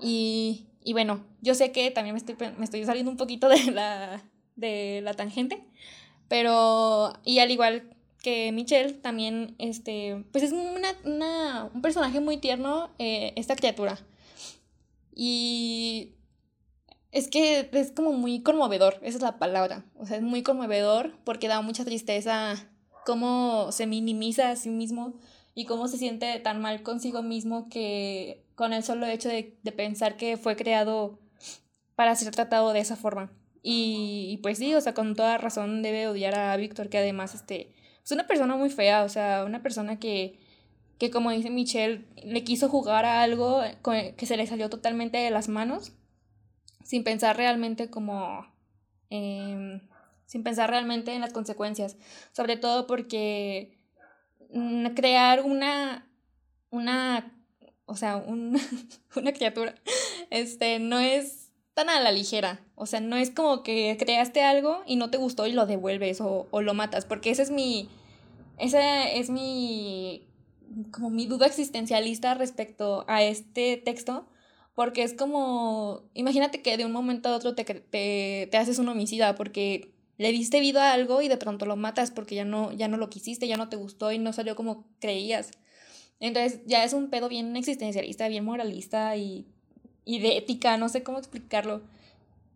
y 0.00 0.66
y 0.86 0.92
bueno, 0.92 1.24
yo 1.42 1.56
sé 1.56 1.72
que 1.72 1.90
también 1.90 2.14
me 2.14 2.18
estoy, 2.18 2.36
me 2.58 2.64
estoy 2.64 2.84
saliendo 2.84 3.10
un 3.10 3.16
poquito 3.16 3.48
de 3.48 3.72
la, 3.72 4.22
de 4.54 5.00
la 5.02 5.14
tangente, 5.14 5.64
pero, 6.28 7.12
y 7.24 7.40
al 7.40 7.50
igual 7.50 7.90
que 8.22 8.52
Michelle, 8.52 8.92
también, 8.92 9.56
este, 9.58 10.24
pues 10.30 10.44
es 10.44 10.52
una, 10.52 10.94
una, 11.02 11.70
un 11.74 11.82
personaje 11.82 12.20
muy 12.20 12.36
tierno, 12.36 12.90
eh, 13.00 13.32
esta 13.34 13.56
criatura. 13.56 13.98
Y 15.12 16.12
es 17.16 17.28
que 17.28 17.70
es 17.72 17.92
como 17.92 18.12
muy 18.12 18.42
conmovedor, 18.42 18.98
esa 19.00 19.16
es 19.16 19.22
la 19.22 19.38
palabra. 19.38 19.86
O 19.98 20.04
sea, 20.04 20.18
es 20.18 20.22
muy 20.22 20.42
conmovedor 20.42 21.14
porque 21.24 21.48
da 21.48 21.62
mucha 21.62 21.84
tristeza 21.84 22.54
cómo 23.06 23.72
se 23.72 23.86
minimiza 23.86 24.50
a 24.50 24.56
sí 24.56 24.68
mismo 24.68 25.14
y 25.54 25.64
cómo 25.64 25.88
se 25.88 25.96
siente 25.96 26.38
tan 26.40 26.60
mal 26.60 26.82
consigo 26.82 27.22
mismo 27.22 27.70
que 27.70 28.44
con 28.54 28.74
el 28.74 28.82
solo 28.84 29.06
hecho 29.06 29.30
de, 29.30 29.56
de 29.62 29.72
pensar 29.72 30.18
que 30.18 30.36
fue 30.36 30.56
creado 30.56 31.18
para 31.94 32.14
ser 32.14 32.34
tratado 32.34 32.74
de 32.74 32.80
esa 32.80 32.96
forma. 32.96 33.32
Y, 33.62 34.38
pues 34.42 34.58
sí, 34.58 34.74
o 34.74 34.80
sea, 34.82 34.92
con 34.92 35.16
toda 35.16 35.38
razón 35.38 35.82
debe 35.82 36.08
odiar 36.08 36.38
a 36.38 36.56
Víctor, 36.58 36.90
que 36.90 36.98
además 36.98 37.34
este, 37.34 37.72
es 38.04 38.12
una 38.12 38.26
persona 38.26 38.56
muy 38.56 38.68
fea, 38.68 39.04
o 39.04 39.08
sea, 39.08 39.42
una 39.46 39.62
persona 39.62 39.98
que, 39.98 40.38
que 40.98 41.10
como 41.10 41.30
dice 41.30 41.48
Michelle, 41.48 42.04
le 42.22 42.44
quiso 42.44 42.68
jugar 42.68 43.06
a 43.06 43.22
algo 43.22 43.62
que 43.82 44.26
se 44.26 44.36
le 44.36 44.46
salió 44.46 44.68
totalmente 44.68 45.16
de 45.16 45.30
las 45.30 45.48
manos, 45.48 45.94
sin 46.86 47.04
pensar 47.04 47.36
realmente 47.36 47.90
como... 47.90 48.46
Eh, 49.10 49.80
sin 50.26 50.42
pensar 50.42 50.70
realmente 50.70 51.12
en 51.12 51.20
las 51.20 51.32
consecuencias, 51.32 51.96
sobre 52.32 52.56
todo 52.56 52.86
porque 52.86 53.78
mm, 54.52 54.88
crear 54.88 55.42
una, 55.44 56.10
una, 56.70 57.32
o 57.86 57.96
sea, 57.96 58.16
un, 58.16 58.58
una 59.16 59.32
criatura, 59.32 59.74
este, 60.30 60.80
no 60.80 60.98
es 60.98 61.52
tan 61.74 61.88
a 61.90 62.00
la 62.00 62.10
ligera. 62.10 62.60
O 62.74 62.86
sea, 62.86 63.00
no 63.00 63.16
es 63.16 63.30
como 63.30 63.62
que 63.62 63.96
creaste 63.98 64.42
algo 64.42 64.82
y 64.86 64.96
no 64.96 65.10
te 65.10 65.18
gustó 65.18 65.46
y 65.46 65.52
lo 65.52 65.66
devuelves 65.66 66.20
o, 66.20 66.48
o 66.50 66.60
lo 66.60 66.74
matas, 66.74 67.04
porque 67.04 67.30
esa 67.30 67.42
es 67.42 67.50
mi, 67.50 67.88
esa 68.58 69.08
es 69.08 69.30
mi, 69.30 70.26
como 70.90 71.10
mi 71.10 71.26
duda 71.26 71.46
existencialista 71.46 72.34
respecto 72.34 73.04
a 73.08 73.22
este 73.22 73.76
texto, 73.76 74.26
porque 74.76 75.02
es 75.02 75.14
como, 75.14 76.02
imagínate 76.12 76.60
que 76.60 76.76
de 76.76 76.84
un 76.84 76.92
momento 76.92 77.30
a 77.30 77.34
otro 77.34 77.54
te, 77.54 77.64
te, 77.64 78.48
te 78.50 78.56
haces 78.58 78.78
un 78.78 78.90
homicida 78.90 79.34
porque 79.34 79.94
le 80.18 80.32
diste 80.32 80.60
vida 80.60 80.90
a 80.90 80.92
algo 80.92 81.22
y 81.22 81.28
de 81.28 81.38
pronto 81.38 81.64
lo 81.64 81.76
matas 81.76 82.10
porque 82.10 82.34
ya 82.34 82.44
no, 82.44 82.72
ya 82.72 82.86
no 82.86 82.98
lo 82.98 83.08
quisiste, 83.08 83.48
ya 83.48 83.56
no 83.56 83.70
te 83.70 83.76
gustó 83.76 84.12
y 84.12 84.18
no 84.18 84.34
salió 84.34 84.54
como 84.54 84.84
creías. 85.00 85.50
Entonces 86.20 86.60
ya 86.66 86.84
es 86.84 86.92
un 86.92 87.08
pedo 87.08 87.30
bien 87.30 87.56
existencialista, 87.56 88.28
bien 88.28 88.44
moralista 88.44 89.16
y, 89.16 89.46
y 90.04 90.18
de 90.18 90.36
ética, 90.36 90.76
no 90.76 90.90
sé 90.90 91.02
cómo 91.02 91.18
explicarlo. 91.18 91.80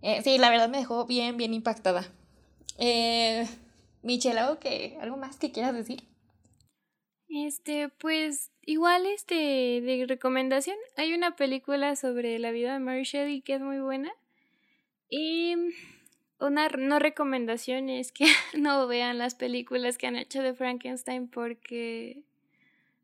Eh, 0.03 0.21
sí, 0.23 0.37
la 0.37 0.51
verdad 0.51 0.69
me 0.69 0.79
dejó 0.79 1.07
bien, 1.07 1.39
bien 1.39 1.55
impactada. 1.55 2.07
Eh, 2.77 3.47
Michelle, 4.03 4.41
¿algo, 4.41 4.59
que, 4.59 4.99
¿algo 5.01 5.17
más 5.17 5.37
que 5.39 5.53
quieras 5.53 5.75
decir? 5.75 6.03
Este, 7.31 7.89
pues 7.89 8.51
igual 8.71 9.05
este 9.07 9.35
de 9.35 10.05
recomendación, 10.07 10.77
hay 10.97 11.13
una 11.13 11.35
película 11.35 11.97
sobre 11.97 12.39
la 12.39 12.53
vida 12.53 12.73
de 12.73 12.79
Mary 12.79 13.03
Shelley 13.03 13.41
que 13.41 13.55
es 13.55 13.61
muy 13.61 13.81
buena. 13.81 14.13
Y 15.09 15.57
una 16.39 16.69
no 16.69 17.01
recomendación 17.01 17.89
es 17.89 18.13
que 18.13 18.27
no 18.57 18.87
vean 18.87 19.19
las 19.19 19.35
películas 19.35 19.99
que 19.99 20.07
han 20.07 20.15
hecho 20.15 20.41
de 20.41 20.55
Frankenstein 20.55 21.27
porque 21.27 22.23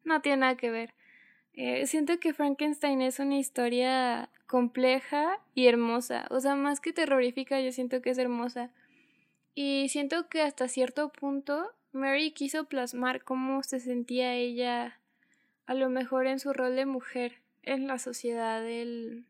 no 0.04 0.20
tiene 0.20 0.38
nada 0.38 0.56
que 0.56 0.70
ver. 0.70 0.94
Eh, 1.54 1.86
siento 1.86 2.20
que 2.20 2.32
Frankenstein 2.32 3.02
es 3.02 3.18
una 3.18 3.36
historia 3.36 4.30
compleja 4.46 5.40
y 5.54 5.66
hermosa. 5.66 6.28
O 6.30 6.38
sea, 6.38 6.54
más 6.54 6.78
que 6.78 6.92
terrorífica, 6.92 7.60
yo 7.60 7.72
siento 7.72 8.02
que 8.02 8.10
es 8.10 8.18
hermosa. 8.18 8.70
Y 9.56 9.88
siento 9.88 10.28
que 10.28 10.42
hasta 10.42 10.68
cierto 10.68 11.08
punto 11.10 11.72
Mary 11.90 12.30
quiso 12.30 12.66
plasmar 12.66 13.24
cómo 13.24 13.64
se 13.64 13.80
sentía 13.80 14.34
ella 14.34 15.00
a 15.66 15.74
lo 15.74 15.90
mejor 15.90 16.26
en 16.26 16.38
su 16.38 16.52
rol 16.52 16.76
de 16.76 16.86
mujer 16.86 17.40
en 17.62 17.86
la 17.86 17.98
sociedad, 17.98 18.66
el, 18.66 19.26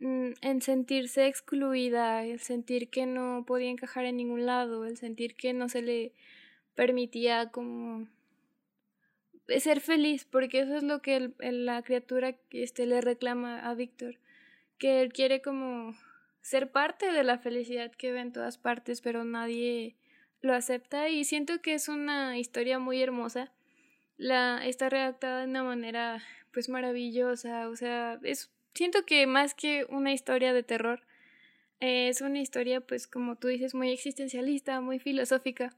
Mm, 0.00 0.32
en 0.40 0.62
sentirse 0.62 1.26
excluida, 1.26 2.24
el 2.24 2.40
sentir 2.40 2.88
que 2.88 3.04
no 3.04 3.44
podía 3.46 3.68
encajar 3.68 4.06
en 4.06 4.16
ningún 4.16 4.46
lado, 4.46 4.86
el 4.86 4.96
sentir 4.96 5.36
que 5.36 5.52
no 5.52 5.68
se 5.68 5.82
le 5.82 6.14
permitía 6.74 7.50
como 7.50 8.08
ser 9.58 9.80
feliz, 9.80 10.24
porque 10.24 10.60
eso 10.60 10.76
es 10.76 10.84
lo 10.84 11.02
que 11.02 11.32
la 11.40 11.82
criatura 11.82 12.34
este, 12.50 12.86
le 12.86 13.02
reclama 13.02 13.60
a 13.60 13.74
Víctor, 13.74 14.16
que 14.78 15.02
él 15.02 15.12
quiere 15.12 15.42
como 15.42 15.94
ser 16.40 16.72
parte 16.72 17.12
de 17.12 17.22
la 17.22 17.38
felicidad 17.38 17.92
que 17.92 18.12
ve 18.12 18.20
en 18.20 18.32
todas 18.32 18.56
partes, 18.56 19.02
pero 19.02 19.24
nadie 19.24 19.96
lo 20.40 20.54
acepta 20.54 21.10
y 21.10 21.24
siento 21.24 21.60
que 21.60 21.74
es 21.74 21.88
una 21.88 22.38
historia 22.38 22.78
muy 22.78 23.02
hermosa. 23.02 23.52
La 24.20 24.66
está 24.66 24.90
redactada 24.90 25.40
de 25.40 25.46
una 25.46 25.62
manera 25.62 26.22
pues 26.52 26.68
maravillosa, 26.68 27.70
o 27.70 27.76
sea, 27.76 28.20
es 28.22 28.50
siento 28.74 29.04
que 29.06 29.26
más 29.26 29.54
que 29.54 29.86
una 29.88 30.12
historia 30.12 30.52
de 30.52 30.62
terror, 30.62 31.02
es 31.80 32.20
una 32.20 32.40
historia, 32.40 32.82
pues 32.82 33.06
como 33.06 33.36
tú 33.36 33.48
dices, 33.48 33.74
muy 33.74 33.90
existencialista, 33.90 34.82
muy 34.82 34.98
filosófica. 34.98 35.74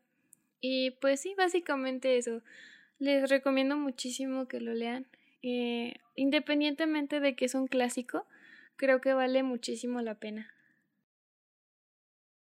Y 0.60 0.90
pues 0.92 1.20
sí, 1.20 1.34
básicamente 1.36 2.16
eso. 2.16 2.42
Les 2.98 3.28
recomiendo 3.30 3.76
muchísimo 3.76 4.48
que 4.48 4.60
lo 4.60 4.74
lean. 4.74 5.06
Eh, 5.42 5.94
independientemente 6.16 7.20
de 7.20 7.36
que 7.36 7.44
es 7.44 7.54
un 7.54 7.68
clásico, 7.68 8.26
creo 8.74 9.00
que 9.00 9.14
vale 9.14 9.44
muchísimo 9.44 10.00
la 10.00 10.16
pena. 10.16 10.52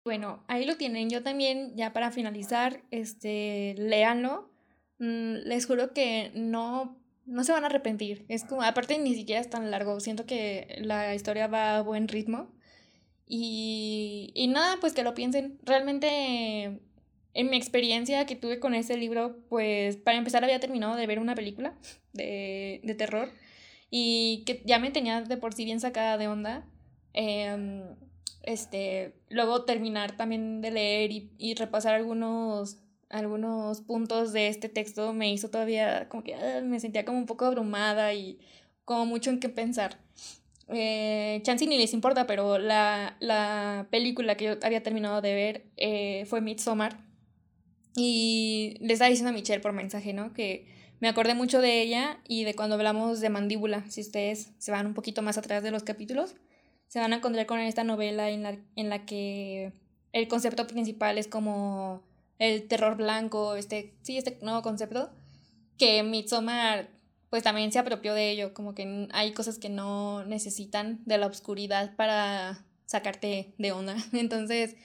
Bueno, 0.05 0.45
ahí 0.49 0.67
lo 0.67 0.77
tienen. 0.77 1.09
Yo 1.09 1.23
también, 1.23 1.75
ya 1.77 1.95
para 1.95 2.11
finalizar, 2.11 2.83
este, 2.91 3.75
léanlo. 3.79 4.51
Mm, 4.99 5.47
les 5.47 5.67
juro 5.67 5.93
que 5.93 6.31
no 6.35 6.97
no 7.27 7.45
se 7.45 7.53
van 7.53 7.65
a 7.65 7.67
arrepentir. 7.67 8.25
Es 8.29 8.45
como, 8.45 8.63
aparte 8.63 8.99
ni 8.99 9.15
siquiera 9.15 9.41
es 9.41 9.51
tan 9.51 9.71
largo, 9.71 10.01
siento 10.01 10.27
que 10.27 10.79
la 10.81 11.15
historia 11.15 11.49
va 11.49 11.79
a 11.79 11.83
buen 11.83 12.09
ritmo. 12.09 12.49
Y, 13.27 14.31
y 14.35 14.47
nada, 14.49 14.77
pues 14.81 14.93
que 14.95 15.03
lo 15.03 15.15
piensen. 15.15 15.59
Realmente, 15.65 16.81
en 17.35 17.51
mi 17.51 17.57
experiencia 17.57 18.25
que 18.27 18.37
tuve 18.37 18.61
con 18.61 18.75
este 18.75 18.97
libro, 18.97 19.39
pues 19.49 19.97
para 19.97 20.19
empezar 20.19 20.45
había 20.45 20.61
terminado 20.61 20.97
de 20.97 21.07
ver 21.07 21.19
una 21.19 21.35
película 21.35 21.75
de, 22.13 22.81
de 22.85 22.95
terror 22.95 23.31
y 23.91 24.45
que 24.47 24.63
ya 24.65 24.79
me 24.79 24.91
tenía 24.91 25.23
de 25.23 25.37
por 25.37 25.55
sí 25.55 25.65
bien 25.65 25.81
sacada 25.81 26.19
de 26.19 26.29
onda. 26.29 26.67
Em, 27.13 27.83
este, 28.43 29.15
luego 29.29 29.65
terminar 29.65 30.17
también 30.17 30.61
de 30.61 30.71
leer 30.71 31.11
y, 31.13 31.33
y 31.39 31.55
repasar 31.55 31.95
algunos 31.95 32.79
algunos 33.09 33.81
puntos 33.83 34.33
de 34.33 34.49
este 34.49 34.69
texto 34.69 35.13
me 35.13 35.33
hizo 35.33 35.51
todavía 35.51 36.09
como 36.09 36.25
que 36.25 36.35
ah, 36.35 36.61
me 36.63 36.81
sentía 36.81 37.05
como 37.05 37.19
un 37.19 37.27
poco 37.27 37.45
abrumada 37.45 38.15
y 38.15 38.39
como 38.85 39.07
mucho 39.07 39.31
en 39.31 39.41
qué 39.41 39.49
pensar. 39.49 39.99
Eh, 40.69 41.41
chance 41.45 41.67
ni 41.67 41.79
les 41.79 41.93
importa, 41.93 42.27
pero 42.27 42.59
la, 42.59 43.17
la, 43.21 43.87
película 43.91 44.37
que 44.37 44.45
yo 44.47 44.55
había 44.63 44.83
terminado 44.83 45.21
de 45.21 45.35
ver 45.35 45.67
eh, 45.77 46.25
fue 46.27 46.41
Midsommar. 46.41 47.05
Y 47.95 48.77
le 48.81 48.93
estaba 48.93 49.09
diciendo 49.09 49.31
a 49.31 49.33
Michelle 49.33 49.61
por 49.61 49.73
mensaje, 49.73 50.13
¿no? 50.13 50.33
Que 50.33 50.67
me 51.01 51.09
acordé 51.09 51.35
mucho 51.35 51.61
de 51.61 51.81
ella 51.83 52.19
y 52.27 52.45
de 52.45 52.55
cuando 52.55 52.75
hablamos 52.77 53.21
de 53.21 53.31
Mandíbula. 53.31 53.89
Si 53.89 54.01
ustedes 54.01 54.53
se 54.59 54.71
van 54.71 54.87
un 54.87 54.95
poquito 54.95 55.23
más 55.23 55.39
atrás 55.39 55.63
de 55.63 55.71
los 55.71 55.83
capítulos, 55.83 56.35
se 56.89 57.01
van 57.01 57.13
a 57.13 57.17
encontrar 57.17 57.47
con 57.47 57.59
esta 57.59 57.85
novela 57.85 58.31
en 58.31 58.43
la, 58.43 58.59
en 58.77 58.89
la 58.91 59.07
que 59.07 59.73
el 60.13 60.29
concepto 60.29 60.67
principal 60.67 61.19
es 61.19 61.29
como 61.29 62.03
el 62.39 62.69
terror 62.69 62.97
blanco, 62.97 63.57
este, 63.57 63.95
sí, 64.03 64.17
este 64.19 64.39
nuevo 64.43 64.63
concepto, 64.63 65.11
que 65.79 66.03
Midsommar 66.03 66.91
pues 67.31 67.43
también 67.43 67.73
se 67.73 67.79
apropió 67.79 68.15
de 68.15 68.31
ello, 68.31 68.55
como 68.55 68.75
que 68.75 69.09
hay 69.13 69.33
cosas 69.33 69.59
que 69.59 69.69
no 69.69 70.25
necesitan 70.25 71.01
de 71.05 71.19
la 71.19 71.27
oscuridad 71.27 71.95
para 71.97 72.65
sacarte 72.87 73.55
de 73.59 73.73
onda. 73.73 73.97
Entonces, 74.13 74.77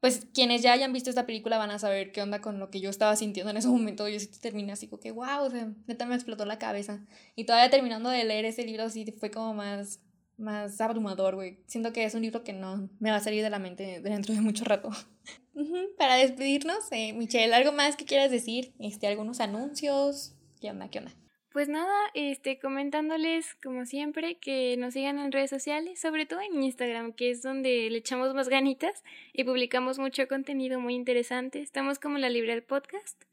pues 0.00 0.26
quienes 0.32 0.62
ya 0.62 0.72
hayan 0.72 0.92
visto 0.92 1.10
esta 1.10 1.26
película 1.26 1.58
van 1.58 1.70
a 1.70 1.78
saber 1.78 2.12
qué 2.12 2.22
onda 2.22 2.40
con 2.40 2.58
lo 2.60 2.70
que 2.70 2.80
yo 2.80 2.90
estaba 2.90 3.16
sintiendo 3.16 3.50
en 3.50 3.56
ese 3.56 3.68
momento. 3.68 4.08
Yo 4.08 4.20
sí 4.20 4.28
terminé 4.40 4.72
así 4.72 4.86
como 4.86 5.00
que, 5.00 5.10
wow, 5.10 5.42
o 5.42 5.50
sea, 5.50 5.72
neta 5.86 6.06
me 6.06 6.14
explotó 6.14 6.44
la 6.44 6.58
cabeza. 6.58 7.04
Y 7.34 7.44
todavía 7.44 7.70
terminando 7.70 8.10
de 8.10 8.24
leer 8.24 8.44
ese 8.44 8.64
libro, 8.64 8.88
sí 8.90 9.04
fue 9.18 9.30
como 9.30 9.54
más, 9.54 10.00
más 10.36 10.80
abrumador, 10.80 11.34
güey. 11.34 11.58
Siento 11.66 11.92
que 11.92 12.04
es 12.04 12.14
un 12.14 12.22
libro 12.22 12.44
que 12.44 12.52
no 12.52 12.88
me 13.00 13.10
va 13.10 13.16
a 13.16 13.20
salir 13.20 13.42
de 13.42 13.50
la 13.50 13.58
mente 13.58 14.00
dentro 14.00 14.34
de 14.34 14.40
mucho 14.40 14.64
rato. 14.64 14.90
Para 15.96 16.16
despedirnos, 16.16 16.90
eh, 16.92 17.12
Michelle, 17.12 17.54
¿algo 17.54 17.72
más 17.72 17.96
que 17.96 18.04
quieras 18.04 18.30
decir? 18.30 18.72
Este, 18.78 19.06
¿Algunos 19.06 19.40
anuncios? 19.40 20.34
¿Qué 20.60 20.70
onda? 20.70 20.88
¿Qué 20.88 20.98
onda? 20.98 21.12
Pues 21.52 21.68
nada, 21.68 21.92
este, 22.14 22.58
comentándoles, 22.58 23.54
como 23.62 23.86
siempre, 23.86 24.38
que 24.38 24.76
nos 24.76 24.94
sigan 24.94 25.18
en 25.18 25.32
redes 25.32 25.50
sociales, 25.50 25.98
sobre 25.98 26.26
todo 26.26 26.40
en 26.40 26.62
Instagram, 26.62 27.12
que 27.12 27.30
es 27.30 27.42
donde 27.42 27.88
le 27.90 27.98
echamos 27.98 28.34
más 28.34 28.48
ganitas 28.48 29.02
y 29.32 29.44
publicamos 29.44 29.98
mucho 29.98 30.28
contenido 30.28 30.78
muy 30.78 30.94
interesante. 30.94 31.60
Estamos 31.60 31.98
como 31.98 32.18
la 32.18 32.28
Librera 32.28 32.64
Podcast. 32.64 33.24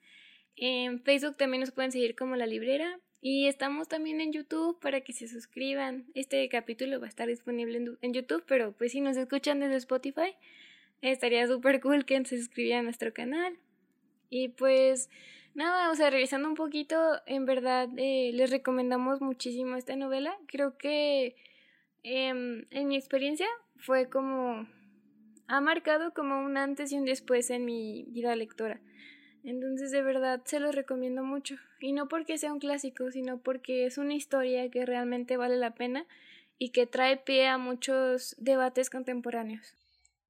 En 0.56 1.04
Facebook 1.04 1.36
también 1.38 1.62
nos 1.62 1.72
pueden 1.72 1.92
seguir 1.92 2.16
como 2.16 2.36
la 2.36 2.48
Librera. 2.48 3.00
Y 3.22 3.48
estamos 3.48 3.88
también 3.88 4.22
en 4.22 4.32
YouTube 4.32 4.80
para 4.80 5.02
que 5.02 5.12
se 5.12 5.28
suscriban. 5.28 6.06
Este 6.14 6.48
capítulo 6.48 7.00
va 7.00 7.08
a 7.08 7.10
estar 7.10 7.28
disponible 7.28 7.78
en, 7.78 7.98
en 8.02 8.14
YouTube, 8.14 8.44
pero 8.48 8.72
pues 8.72 8.94
si 8.94 9.02
nos 9.02 9.18
escuchan 9.18 9.60
desde 9.60 9.78
Spotify, 9.78 10.36
estaría 11.02 11.48
súper 11.48 11.82
cool 11.82 12.06
que 12.06 12.24
se 12.26 12.38
suscribieran 12.38 12.82
a 12.82 12.84
nuestro 12.84 13.14
canal. 13.14 13.58
Y 14.30 14.50
pues 14.50 15.10
nada, 15.54 15.92
o 15.92 15.96
sea, 15.96 16.10
revisando 16.10 16.48
un 16.48 16.56
poquito, 16.56 16.96
en 17.26 17.46
verdad 17.46 17.90
eh, 17.98 18.32
les 18.34 18.50
recomendamos 18.50 19.22
muchísimo 19.22 19.76
esta 19.76 19.96
novela. 19.96 20.38
Creo 20.48 20.78
que 20.78 21.36
em, 22.04 22.66
en 22.72 22.88
mi 22.88 22.96
experiencia 22.96 23.48
fue 23.78 24.10
como... 24.10 24.68
ha 25.48 25.62
marcado 25.62 26.14
como 26.14 26.40
un 26.44 26.58
antes 26.58 26.92
y 26.92 26.98
un 26.98 27.06
después 27.06 27.50
en 27.50 27.66
mi 27.66 28.06
vida 28.10 28.36
lectora. 28.36 28.82
Entonces 29.44 29.92
de 29.92 30.02
verdad 30.02 30.42
se 30.46 30.60
los 30.60 30.74
recomiendo 30.74 31.24
mucho. 31.24 31.56
Y 31.80 31.94
no 31.94 32.08
porque 32.08 32.38
sea 32.40 32.52
un 32.52 32.60
clásico, 32.60 33.12
sino 33.12 33.38
porque 33.38 33.86
es 33.86 34.00
una 34.00 34.16
historia 34.16 34.70
que 34.72 34.86
realmente 34.86 35.38
vale 35.38 35.56
la 35.58 35.76
pena 35.76 36.08
y 36.58 36.70
que 36.70 36.88
trae 36.88 37.18
pie 37.18 37.48
a 37.48 37.58
muchos 37.58 38.36
debates 38.40 38.90
contemporáneos. 38.90 39.85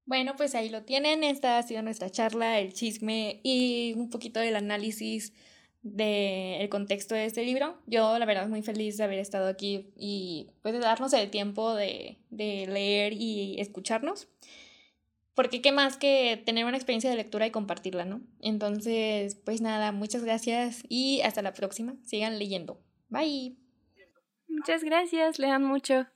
Bueno, 0.06 0.36
pues 0.38 0.54
ahí 0.56 0.70
lo 0.70 0.84
tienen. 0.84 1.24
Esta 1.24 1.58
ha 1.58 1.63
sido 1.63 1.82
nuestra 1.82 2.10
charla, 2.10 2.60
el 2.60 2.74
chisme 2.74 3.39
y 3.44 3.94
un 3.98 4.10
poquito 4.10 4.39
del 4.39 4.56
análisis 4.56 5.34
del 5.82 6.70
contexto 6.70 7.15
de 7.15 7.26
este 7.26 7.44
libro. 7.44 7.80
Yo, 7.88 8.18
la 8.20 8.26
verdad, 8.26 8.48
muy 8.48 8.62
feliz 8.63 8.98
de 8.98 9.04
haber 9.04 9.20
estado 9.20 9.48
aquí 9.48 9.91
y 9.96 10.50
pues 10.62 10.74
de 10.74 10.80
darnos 10.80 11.13
el 11.13 11.30
tiempo 11.30 11.74
de, 11.76 12.18
de 12.30 12.68
leer 12.68 13.13
y 13.13 13.60
escucharnos. 13.60 14.28
porque 15.36 15.62
qué 15.62 15.72
más 15.72 15.98
que 15.98 16.41
tener 16.46 16.65
una 16.65 16.78
experiencia 16.78 17.10
de 17.10 17.18
lectura 17.18 17.46
y 17.46 17.52
compartirla, 17.52 18.06
¿no? 18.06 18.22
Entonces, 18.41 19.36
pues 19.36 19.60
nada, 19.62 19.91
muchas 19.91 20.24
gracias 20.24 20.84
y 20.88 21.22
hasta 21.22 21.41
la 21.41 21.54
próxima. 21.54 21.96
Sigan 22.04 22.39
leyendo. 22.39 22.80
Bye. 23.10 23.58
Muchas 24.48 24.84
gracias, 24.84 25.38
lean 25.39 25.63
mucho. 25.63 26.08